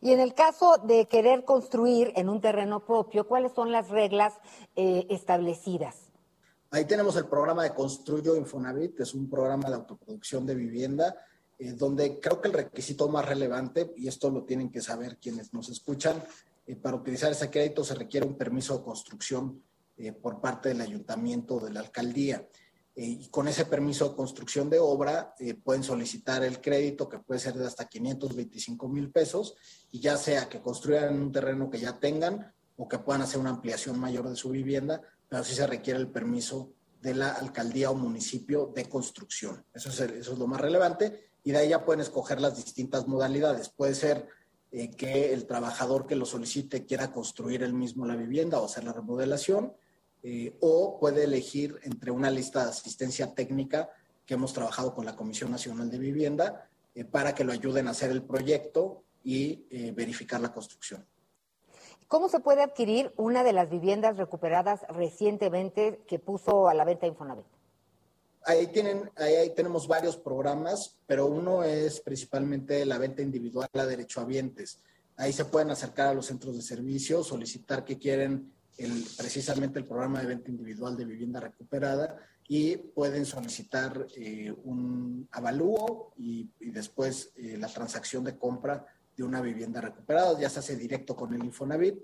[0.00, 4.34] Y en el caso de querer construir en un terreno propio, ¿cuáles son las reglas
[4.74, 6.10] eh, establecidas?
[6.70, 11.16] Ahí tenemos el programa de Construyo Infonavit, es un programa de autoproducción de vivienda,
[11.60, 15.54] eh, donde creo que el requisito más relevante, y esto lo tienen que saber quienes
[15.54, 16.20] nos escuchan,
[16.82, 19.62] para utilizar ese crédito se requiere un permiso de construcción
[20.02, 22.46] eh, por parte del ayuntamiento o de la alcaldía.
[22.96, 27.18] Eh, y con ese permiso de construcción de obra eh, pueden solicitar el crédito que
[27.18, 29.54] puede ser de hasta 525 mil pesos
[29.90, 33.50] y ya sea que construyan un terreno que ya tengan o que puedan hacer una
[33.50, 37.94] ampliación mayor de su vivienda, pero sí se requiere el permiso de la alcaldía o
[37.94, 39.64] municipio de construcción.
[39.74, 43.06] Eso es, eso es lo más relevante y de ahí ya pueden escoger las distintas
[43.06, 43.68] modalidades.
[43.68, 44.28] Puede ser
[44.96, 48.92] que el trabajador que lo solicite quiera construir él mismo la vivienda o hacer la
[48.92, 49.72] remodelación
[50.22, 53.88] eh, o puede elegir entre una lista de asistencia técnica
[54.26, 57.92] que hemos trabajado con la Comisión Nacional de Vivienda eh, para que lo ayuden a
[57.92, 61.06] hacer el proyecto y eh, verificar la construcción.
[62.06, 67.06] ¿Cómo se puede adquirir una de las viviendas recuperadas recientemente que puso a la venta
[67.06, 67.46] Infonavit?
[68.44, 74.80] Ahí, tienen, ahí, tenemos varios programas, pero uno es principalmente la venta individual a derechohabientes.
[75.16, 78.52] Ahí se pueden acercar a los centros de servicio, solicitar que quieren
[79.16, 82.16] precisamente el programa de venta individual de vivienda recuperada
[82.48, 88.84] y pueden solicitar eh, un avalúo y, después eh, la transacción de compra
[89.16, 91.96] de una vivienda recuperada, ya se hace directo con el Infonavit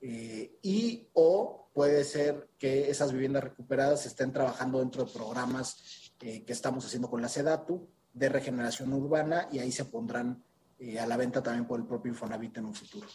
[0.00, 6.44] eh, y o puede ser que esas viviendas recuperadas estén trabajando dentro de programas que
[6.48, 10.44] estamos haciendo con la SEDATU de regeneración urbana y ahí se pondrán
[11.00, 13.06] a la venta también por el propio Infonavit en un futuro.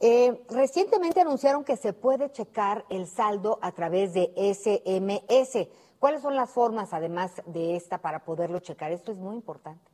[0.00, 5.68] Eh, recientemente anunciaron que se puede checar el saldo a través de SMS.
[6.00, 8.90] ¿Cuáles son las formas, además de esta, para poderlo checar?
[8.90, 9.92] Esto es muy importante.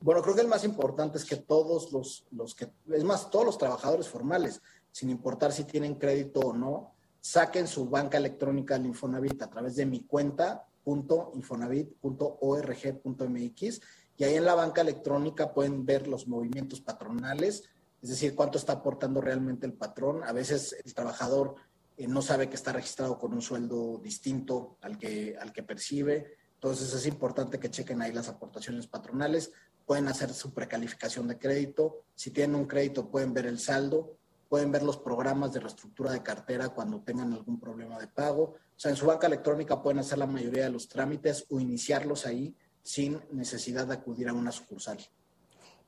[0.00, 3.44] Bueno, creo que el más importante es que todos los, los que, es más, todos
[3.44, 8.86] los trabajadores formales, sin importar si tienen crédito o no, saquen su banca electrónica del
[8.86, 13.80] Infonavit a través de mi cuenta .infonavit.org.mx
[14.18, 17.62] y ahí en la banca electrónica pueden ver los movimientos patronales,
[18.02, 20.24] es decir, cuánto está aportando realmente el patrón.
[20.24, 21.54] A veces el trabajador
[21.96, 26.36] eh, no sabe que está registrado con un sueldo distinto al que, al que percibe.
[26.54, 29.52] Entonces es importante que chequen ahí las aportaciones patronales.
[29.86, 32.02] Pueden hacer su precalificación de crédito.
[32.16, 34.17] Si tienen un crédito pueden ver el saldo.
[34.48, 38.42] Pueden ver los programas de reestructura de cartera cuando tengan algún problema de pago.
[38.42, 42.26] O sea, en su banca electrónica pueden hacer la mayoría de los trámites o iniciarlos
[42.26, 44.98] ahí sin necesidad de acudir a una sucursal.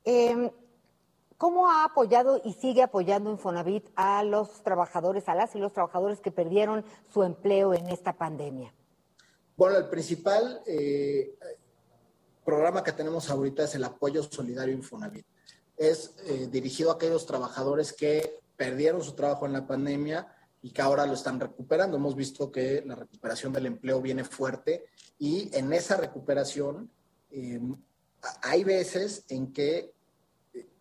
[0.05, 0.51] Eh,
[1.41, 6.21] ¿Cómo ha apoyado y sigue apoyando Infonavit a los trabajadores, a las y los trabajadores
[6.21, 8.75] que perdieron su empleo en esta pandemia?
[9.57, 11.35] Bueno, el principal eh,
[12.45, 15.25] programa que tenemos ahorita es el apoyo solidario Infonavit.
[15.79, 20.29] Es eh, dirigido a aquellos trabajadores que perdieron su trabajo en la pandemia
[20.61, 21.97] y que ahora lo están recuperando.
[21.97, 24.85] Hemos visto que la recuperación del empleo viene fuerte
[25.19, 26.91] y en esa recuperación
[27.31, 27.59] eh,
[28.43, 29.95] hay veces en que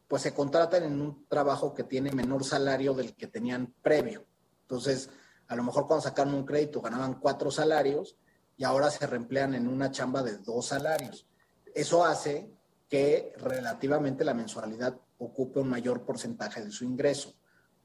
[0.09, 4.25] pues se contratan en un trabajo que tiene menor salario del que tenían previo.
[4.63, 5.09] Entonces,
[5.47, 8.17] a lo mejor cuando sacaron un crédito ganaban cuatro salarios
[8.57, 11.25] y ahora se reemplean en una chamba de dos salarios.
[11.73, 12.51] Eso hace
[12.89, 17.38] que relativamente la mensualidad ocupe un mayor porcentaje de su ingreso.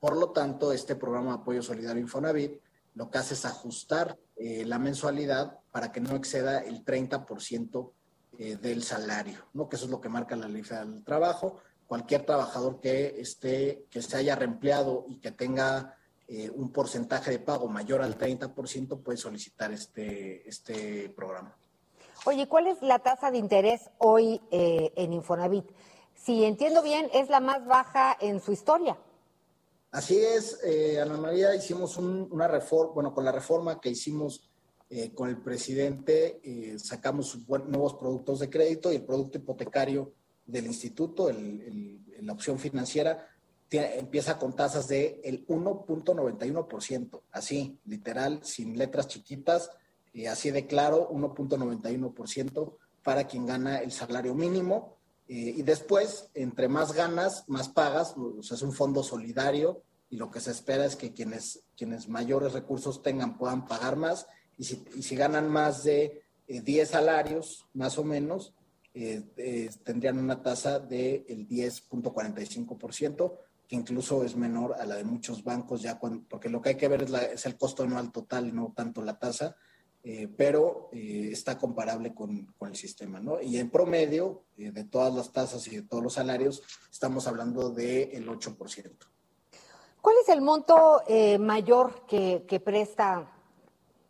[0.04, 2.60] Por lo tanto, este programa de apoyo solidario Infonavit
[2.94, 7.90] lo que hace es ajustar eh, la mensualidad para que no exceda el 30%
[8.38, 9.66] eh, del salario, ¿no?
[9.66, 11.56] Que eso es lo que marca la ley del trabajo.
[11.86, 15.96] Cualquier trabajador que esté, que se haya reempleado y que tenga
[16.28, 21.56] eh, un porcentaje de pago mayor al 30% puede solicitar este, este programa.
[22.26, 25.64] Oye, ¿cuál es la tasa de interés hoy eh, en Infonavit?
[26.14, 28.98] Si entiendo bien, es la más baja en su historia.
[29.94, 34.50] Así es, eh, Ana María, hicimos un- una reforma, bueno, con la reforma que hicimos
[34.90, 40.12] eh, con el presidente, eh, sacamos nuevos productos de crédito y el producto hipotecario
[40.46, 43.26] del instituto, la opción financiera,
[43.70, 49.70] empieza con tasas de el 1.91%, así, literal, sin letras chiquitas,
[50.12, 54.93] eh, así de claro, 1.91% para quien gana el salario mínimo.
[55.28, 60.40] Eh, y después, entre más ganas, más pagas, es un fondo solidario y lo que
[60.40, 64.26] se espera es que quienes, quienes mayores recursos tengan puedan pagar más
[64.58, 68.52] y si, y si ganan más de eh, 10 salarios, más o menos,
[68.92, 75.42] eh, eh, tendrían una tasa del 10.45%, que incluso es menor a la de muchos
[75.42, 78.12] bancos, ya cuando, porque lo que hay que ver es, la- es el costo anual
[78.12, 79.56] total y no tanto la tasa,
[80.04, 83.40] eh, pero eh, está comparable con, con el sistema, ¿no?
[83.40, 87.70] Y en promedio, eh, de todas las tasas y de todos los salarios, estamos hablando
[87.70, 88.90] del 8%.
[90.00, 93.26] ¿Cuál es el monto eh, mayor que, que presta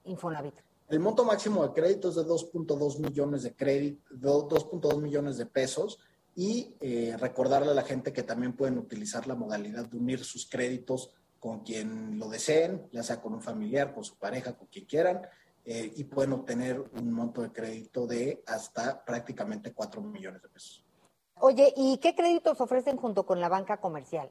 [0.04, 0.54] Infonavit?
[0.88, 6.00] El monto máximo de crédito es de 2.2 millones de crédito, 2.2 millones de pesos
[6.34, 10.48] y eh, recordarle a la gente que también pueden utilizar la modalidad de unir sus
[10.48, 14.86] créditos con quien lo deseen, ya sea con un familiar, con su pareja, con quien
[14.86, 15.22] quieran,
[15.64, 20.84] eh, y pueden obtener un monto de crédito de hasta prácticamente 4 millones de pesos.
[21.40, 24.30] Oye, ¿y qué créditos ofrecen junto con la banca comercial?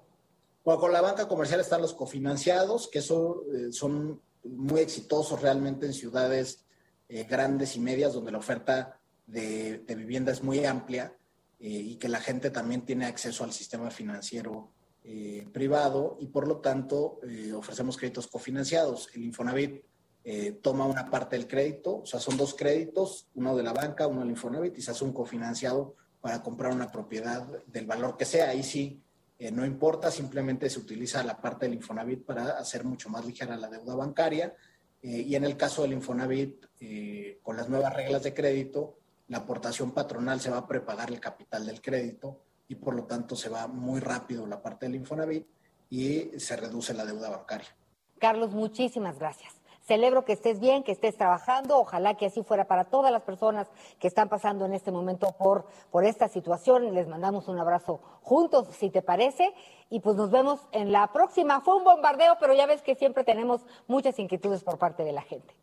[0.63, 5.85] Bueno, con la banca comercial están los cofinanciados, que eso, eh, son muy exitosos realmente
[5.85, 6.65] en ciudades
[7.09, 11.15] eh, grandes y medias, donde la oferta de, de vivienda es muy amplia
[11.63, 16.45] eh, y que la gente también tiene acceso al sistema financiero eh, privado y por
[16.45, 19.09] lo tanto eh, ofrecemos créditos cofinanciados.
[19.13, 19.81] El Infonavit
[20.23, 24.07] eh, toma una parte del crédito, o sea, son dos créditos, uno de la banca,
[24.07, 28.23] uno del Infonavit, y se hace un cofinanciado para comprar una propiedad del valor que
[28.23, 28.49] sea.
[28.49, 29.03] Ahí sí,
[29.37, 33.57] eh, no importa, simplemente se utiliza la parte del Infonavit para hacer mucho más ligera
[33.57, 34.55] la deuda bancaria.
[35.01, 39.39] Eh, y en el caso del Infonavit, eh, con las nuevas reglas de crédito, la
[39.39, 43.49] aportación patronal se va a prepagar el capital del crédito y por lo tanto se
[43.49, 45.45] va muy rápido la parte del Infonavit
[45.89, 47.75] y se reduce la deuda bancaria.
[48.17, 49.62] Carlos, muchísimas gracias.
[49.85, 51.77] Celebro que estés bien, que estés trabajando.
[51.77, 53.67] Ojalá que así fuera para todas las personas
[53.99, 56.93] que están pasando en este momento por, por esta situación.
[56.93, 59.53] Les mandamos un abrazo juntos, si te parece.
[59.89, 61.61] Y pues nos vemos en la próxima.
[61.61, 65.21] Fue un bombardeo, pero ya ves que siempre tenemos muchas inquietudes por parte de la
[65.21, 65.53] gente.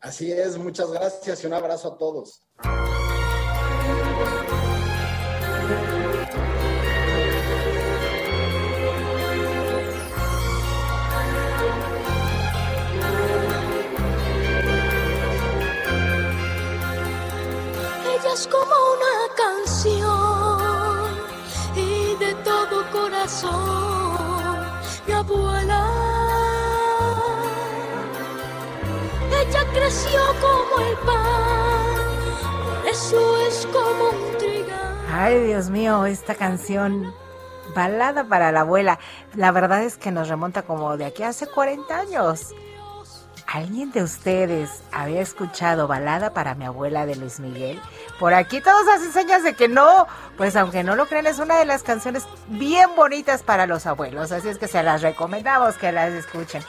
[0.00, 2.42] Así es, muchas gracias y un abrazo a todos.
[18.38, 20.58] Es como una canción
[21.74, 24.70] y de todo corazón,
[25.08, 25.84] mi abuela.
[29.40, 34.96] Ella creció como el pan, eso es como un trigal.
[35.12, 37.12] Ay, Dios mío, esta canción,
[37.74, 39.00] balada para la abuela,
[39.34, 42.54] la verdad es que nos remonta como de aquí hace 40 años.
[43.50, 47.80] ¿Alguien de ustedes había escuchado Balada para mi abuela de Luis Miguel?
[48.20, 50.06] Por aquí todos hacen señas de que no.
[50.36, 54.32] Pues aunque no lo crean, es una de las canciones bien bonitas para los abuelos.
[54.32, 56.62] Así es que se las recomendamos que las escuchen.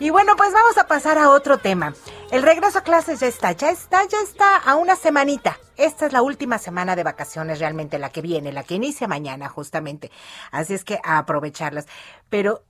[0.00, 1.94] Y bueno, pues vamos a pasar a otro tema.
[2.32, 5.60] El regreso a clases ya está, ya está, ya está a una semanita.
[5.76, 9.48] Esta es la última semana de vacaciones realmente, la que viene, la que inicia mañana
[9.48, 10.10] justamente.
[10.50, 11.86] Así es que aprovecharlas.
[12.28, 12.64] Pero,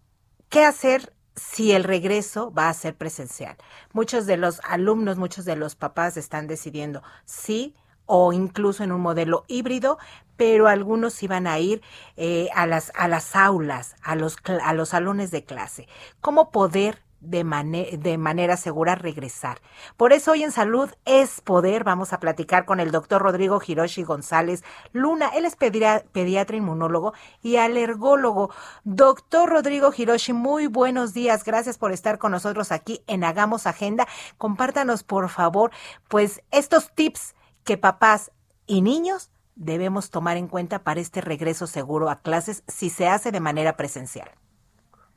[0.51, 3.57] ¿qué hacer si el regreso va a ser presencial?
[3.93, 7.75] Muchos de los alumnos, muchos de los papás están decidiendo sí
[8.07, 9.99] o incluso en un modelo híbrido,
[10.37, 11.81] pero algunos iban a ir
[12.17, 15.87] eh, a, las, a las aulas, a los, a los salones de clase.
[16.21, 19.61] ¿Cómo poder de, de manera segura regresar?
[19.97, 24.03] Por eso hoy en Salud es Poder vamos a platicar con el doctor Rodrigo Hiroshi
[24.03, 25.29] González Luna.
[25.35, 27.13] Él es pediatra inmunólogo
[27.43, 28.51] y alergólogo.
[28.85, 31.45] Doctor Rodrigo Hiroshi, muy buenos días.
[31.45, 34.07] Gracias por estar con nosotros aquí en Hagamos Agenda.
[34.39, 35.71] Compártanos, por favor,
[36.09, 38.33] pues estos tips que papás
[38.67, 43.31] y niños debemos tomar en cuenta para este regreso seguro a clases si se hace
[43.31, 44.31] de manera presencial?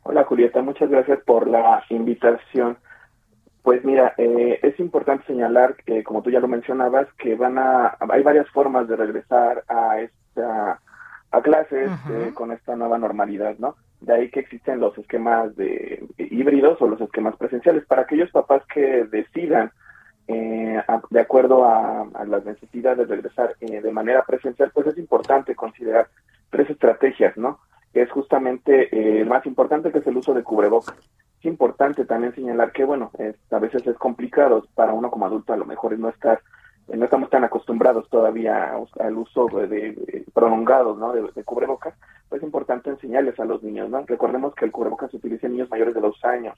[0.03, 2.77] Hola Julieta, muchas gracias por la invitación.
[3.61, 7.95] Pues mira, eh, es importante señalar que, como tú ya lo mencionabas, que van a,
[8.09, 10.79] hay varias formas de regresar a esta,
[11.31, 13.75] a clases eh, con esta nueva normalidad, ¿no?
[14.01, 18.63] De ahí que existen los esquemas de híbridos o los esquemas presenciales para aquellos papás
[18.73, 19.71] que decidan
[20.27, 24.87] eh, a- de acuerdo a, a las necesidades de regresar eh, de manera presencial, pues
[24.87, 26.07] es importante considerar
[26.49, 27.59] tres estrategias, ¿no?
[27.93, 30.95] Es justamente eh, el más importante, que es el uso de cubrebocas.
[31.39, 35.53] Es importante también señalar que, bueno, es- a veces es complicado para uno como adulto,
[35.53, 36.39] a lo mejor no estar,
[36.87, 41.11] eh, no estamos tan acostumbrados todavía al uso de, de- prolongados, ¿no?
[41.13, 41.93] De, de cubrebocas,
[42.29, 44.03] pues es importante enseñarles a los niños, ¿no?
[44.07, 46.57] Recordemos que el cubrebocas se utiliza en niños mayores de dos años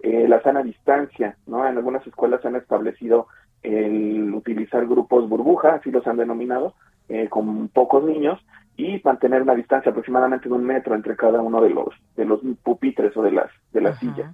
[0.00, 1.66] eh, la sana distancia, ¿no?
[1.66, 3.26] En algunas escuelas han establecido
[3.62, 6.74] el utilizar grupos burbuja, así los han denominado,
[7.08, 8.38] eh, con pocos niños
[8.78, 12.40] y mantener una distancia aproximadamente de un metro entre cada uno de los de los
[12.62, 14.32] pupitres o de las de las sillas.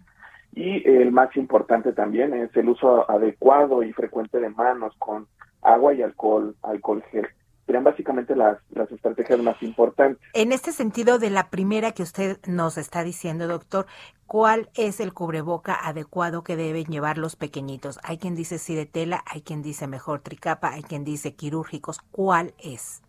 [0.53, 5.26] Y el más importante también es el uso adecuado y frecuente de manos con
[5.62, 7.26] agua y alcohol, alcohol gel.
[7.66, 10.22] Serían básicamente las, las estrategias más importantes.
[10.34, 13.86] En este sentido de la primera que usted nos está diciendo, doctor,
[14.26, 17.99] ¿cuál es el cubreboca adecuado que deben llevar los pequeñitos?
[18.03, 22.01] Hay quien dice sí de tela, hay quien dice mejor tricapa, hay quien dice quirúrgicos.
[22.12, 23.03] ¿Cuál es?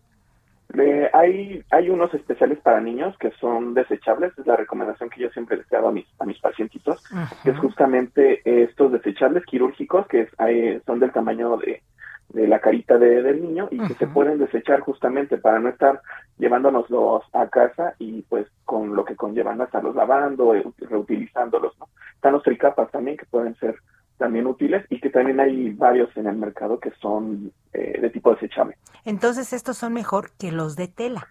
[0.74, 5.30] Eh, hay, hay unos especiales para niños que son desechables, es la recomendación que yo
[5.30, 7.02] siempre les hago a mis, a mis pacientitos,
[7.44, 11.82] que es justamente estos desechables quirúrgicos que es- hay- son del tamaño de,
[12.30, 16.00] de la carita de- del niño y que se pueden desechar justamente para no estar
[16.38, 21.88] llevándonoslos a casa y pues con lo que conllevan estarlos lavando, eh, reutilizándolos, ¿no?
[22.14, 23.76] Están los tricapas también que pueden ser
[24.16, 28.32] también útiles y que también hay varios en el mercado que son eh, de tipo
[28.32, 28.76] desechable.
[29.04, 31.28] Entonces estos son mejor que los de tela.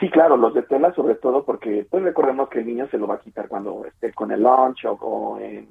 [0.00, 3.06] Sí, claro, los de tela sobre todo porque pues recordemos que el niño se lo
[3.06, 5.68] va a quitar cuando esté con el lunch o, o en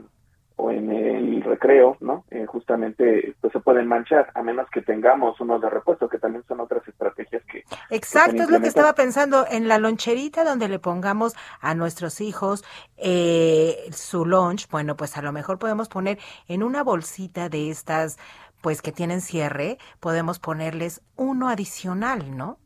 [0.56, 2.26] o en el recreo, ¿no?
[2.32, 6.44] Eh, justamente pues se pueden manchar a menos que tengamos unos de repuesto que también
[6.48, 10.80] son otras estrategias que Exacto, es lo que estaba pensando en la loncherita donde le
[10.80, 12.64] pongamos a nuestros hijos
[12.98, 14.70] eh, su lunch.
[14.70, 18.18] Bueno, pues a lo mejor podemos poner en una bolsita de estas,
[18.62, 22.58] pues que tienen cierre, podemos ponerles uno adicional, ¿no?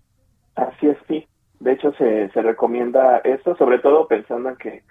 [0.55, 1.27] Así es, sí.
[1.59, 4.83] De hecho, se, se recomienda esto, sobre todo pensando en que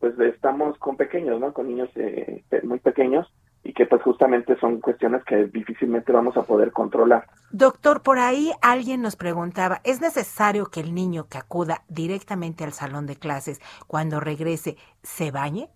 [0.00, 1.52] pues estamos con pequeños, ¿no?
[1.52, 3.30] Con niños eh, muy pequeños
[3.62, 7.26] y que pues justamente son cuestiones que difícilmente vamos a poder controlar.
[7.52, 12.72] Doctor, por ahí alguien nos preguntaba, ¿es necesario que el niño que acuda directamente al
[12.72, 15.68] salón de clases cuando regrese se bañe?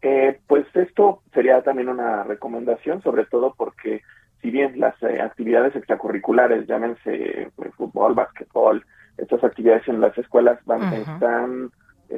[0.00, 4.02] Eh, pues esto sería también una recomendación, sobre todo porque
[4.40, 8.84] si bien las eh, actividades extracurriculares, llámense eh, fútbol, básquetbol,
[9.18, 11.70] estas actividades en las escuelas van, están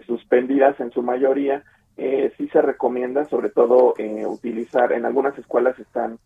[0.06, 1.62] suspendidas en su mayoría,
[1.96, 6.18] eh, sí se recomienda sobre todo eh, utilizar, en algunas escuelas están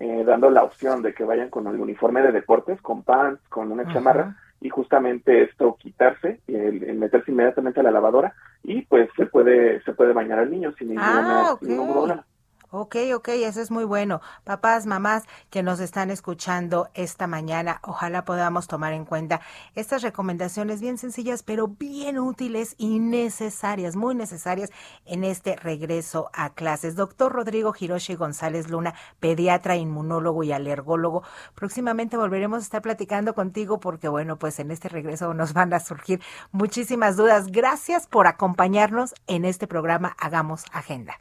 [0.00, 3.70] eh, dando la opción de que vayan con el uniforme de deportes, con pants, con
[3.70, 3.92] una Ajá.
[3.92, 9.26] chamarra, y justamente esto quitarse, el, el meterse inmediatamente a la lavadora, y pues se
[9.26, 11.62] puede, se puede bañar al niño sin ninguna, Ah, ok.
[11.62, 12.26] ningún problema.
[12.72, 14.20] Ok, ok, eso es muy bueno.
[14.44, 19.40] Papás, mamás que nos están escuchando esta mañana, ojalá podamos tomar en cuenta
[19.74, 24.70] estas recomendaciones bien sencillas, pero bien útiles y necesarias, muy necesarias
[25.04, 26.94] en este regreso a clases.
[26.94, 31.24] Doctor Rodrigo Hiroshi González Luna, pediatra, inmunólogo y alergólogo,
[31.56, 35.80] próximamente volveremos a estar platicando contigo porque, bueno, pues en este regreso nos van a
[35.80, 37.48] surgir muchísimas dudas.
[37.48, 41.18] Gracias por acompañarnos en este programa Hagamos Agenda.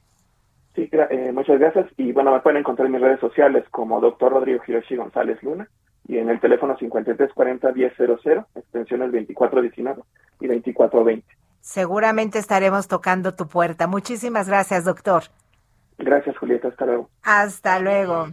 [0.80, 1.88] Sí, gra- eh, muchas gracias.
[1.98, 5.68] Y bueno, me pueden encontrar en mis redes sociales como doctor Rodrigo Hiroshi González Luna
[6.08, 10.02] y en el teléfono 5340-1000, extensiones 2419
[10.40, 11.26] y 2420.
[11.60, 13.88] Seguramente estaremos tocando tu puerta.
[13.88, 15.24] Muchísimas gracias, doctor.
[15.98, 16.70] Gracias, Julieta.
[16.70, 17.10] Hasta luego.
[17.24, 18.28] Hasta luego.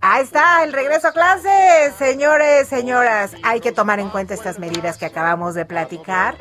[0.00, 3.34] Ahí está el regreso a clases, señores, señoras.
[3.42, 6.34] Hay que tomar en cuenta estas medidas que acabamos de platicar.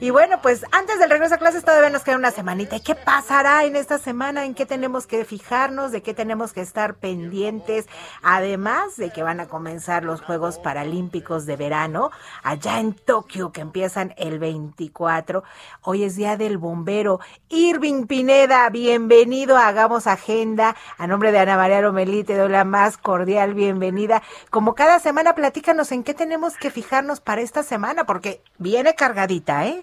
[0.00, 2.76] Y bueno, pues antes del regreso a clases todavía nos queda una semanita.
[2.76, 4.44] ¿Y qué pasará en esta semana?
[4.44, 5.92] ¿En qué tenemos que fijarnos?
[5.92, 7.86] ¿De qué tenemos que estar pendientes?
[8.22, 12.10] Además de que van a comenzar los Juegos Paralímpicos de verano
[12.42, 15.44] allá en Tokio, que empiezan el 24.
[15.82, 17.20] Hoy es Día del Bombero.
[17.48, 20.74] Irving Pineda, bienvenido Hagamos Agenda.
[20.98, 24.22] A nombre de Ana María Lomelí te doy la más cordial bienvenida.
[24.50, 29.66] Como cada semana, platícanos en qué tenemos que fijarnos para esta semana, porque viene cargadita,
[29.66, 29.81] ¿eh?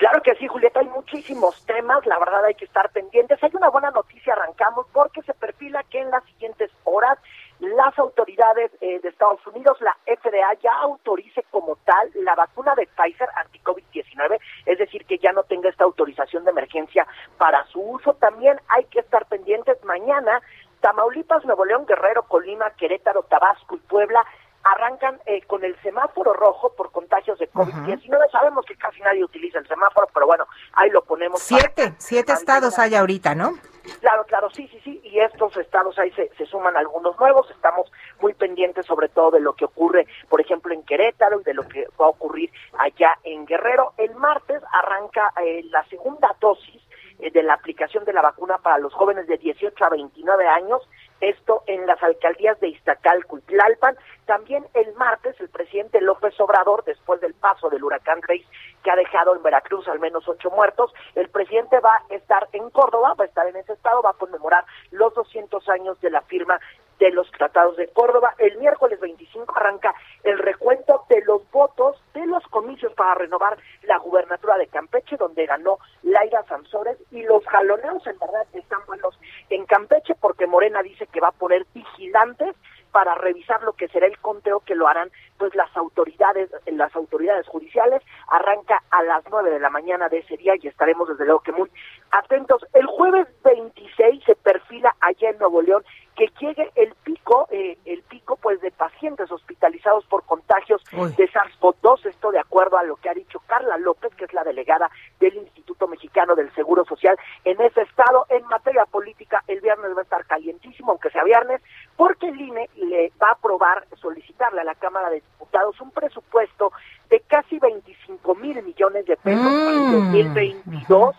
[0.00, 3.38] Claro que sí, Julieta, hay muchísimos temas, la verdad hay que estar pendientes.
[3.44, 7.18] Hay una buena noticia, arrancamos, porque se perfila que en las siguientes horas
[7.58, 12.86] las autoridades eh, de Estados Unidos, la FDA, ya autorice como tal la vacuna de
[12.86, 18.14] Pfizer anti-COVID-19, es decir, que ya no tenga esta autorización de emergencia para su uso.
[18.14, 20.40] También hay que estar pendientes mañana.
[20.80, 24.24] Tamaulipas, Nuevo León, Guerrero, Colima, Querétaro, Tabasco y Puebla
[24.62, 28.30] arrancan eh, con el semáforo rojo por contagios de COVID-19.
[28.30, 28.76] Sabemos que
[29.10, 31.40] nadie utiliza el semáforo, pero bueno, ahí lo ponemos.
[31.40, 33.52] Siete, siete estados hay ahorita, ¿no?
[34.00, 37.90] Claro, claro, sí, sí, sí, y estos estados ahí se, se, suman algunos nuevos, estamos
[38.20, 41.66] muy pendientes sobre todo de lo que ocurre, por ejemplo, en Querétaro y de lo
[41.66, 43.94] que va a ocurrir allá en Guerrero.
[43.96, 46.80] El martes arranca eh, la segunda dosis
[47.20, 50.80] eh, de la aplicación de la vacuna para los jóvenes de 18 a 29 años,
[51.20, 53.96] esto en las alcaldías de Iztacalco y Tlalpan.
[54.26, 58.46] También el martes el presidente López Obrador, después del paso del huracán Grace,
[58.90, 63.14] ha dejado en Veracruz al menos ocho muertos, el presidente va a estar en Córdoba,
[63.18, 66.58] va a estar en ese estado, va a conmemorar los 200 años de la firma
[67.00, 68.34] de los tratados de Córdoba.
[68.38, 73.98] El miércoles 25 arranca el recuento de los votos de los comicios para renovar la
[73.98, 79.18] gubernatura de Campeche, donde ganó Laira Sansores, y los jaloneos en verdad están buenos
[79.48, 82.54] en Campeche porque Morena dice que va a poner vigilantes
[82.92, 87.46] para revisar lo que será el conteo que lo harán pues las autoridades las autoridades
[87.46, 91.40] judiciales arranca a las nueve de la mañana de ese día y estaremos desde luego
[91.40, 91.68] que muy
[92.12, 92.64] atentos.
[92.72, 95.84] El jueves 26 se perfila allá en Nuevo León
[96.16, 101.12] que llegue el pico eh, el pico pues de pacientes hospitalizados por contagios Uy.
[101.16, 104.44] de SARS-CoV-2 esto de acuerdo a lo que ha dicho Carla López que es la
[104.44, 108.26] delegada del Instituto Mexicano del Seguro Social en ese estado.
[108.28, 111.62] En materia política el viernes va a estar calientísimo aunque sea viernes
[111.96, 116.72] porque el INE le va a aprobar solicitarle a la Cámara de Diputados un presupuesto
[117.08, 120.12] de casi 25 mil millones de pesos Mm.
[120.12, 121.16] 2022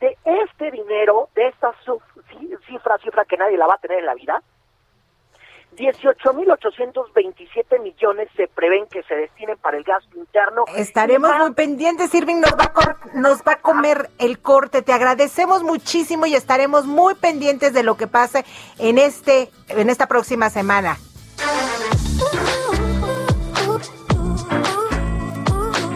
[0.00, 1.72] de este dinero, de esta
[2.68, 4.42] cifra, cifra que nadie la va a tener en la vida,
[5.76, 10.64] 18.827 millones se prevén que se destinen para el gasto interno.
[10.76, 14.82] Estaremos muy pendientes, Irving, nos va, a cor- nos va a comer el corte.
[14.82, 18.44] Te agradecemos muchísimo y estaremos muy pendientes de lo que pase
[18.78, 20.96] en este en esta próxima semana.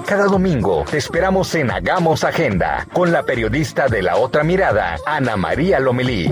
[0.08, 5.36] Cada domingo te esperamos en Hagamos Agenda con la periodista de la otra mirada, Ana
[5.36, 6.26] María Lomelí.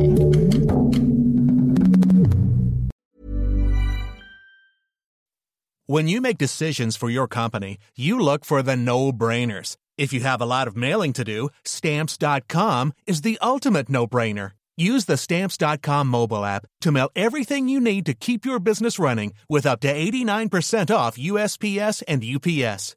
[5.84, 9.76] When you make decisions for your company, you look for the no brainers.
[9.98, 14.52] If you have a lot of mailing to do, stamps.com is the ultimate no brainer.
[14.78, 19.34] Use the stamps.com mobile app to mail everything you need to keep your business running
[19.50, 22.96] with up to 89% off USPS and UPS.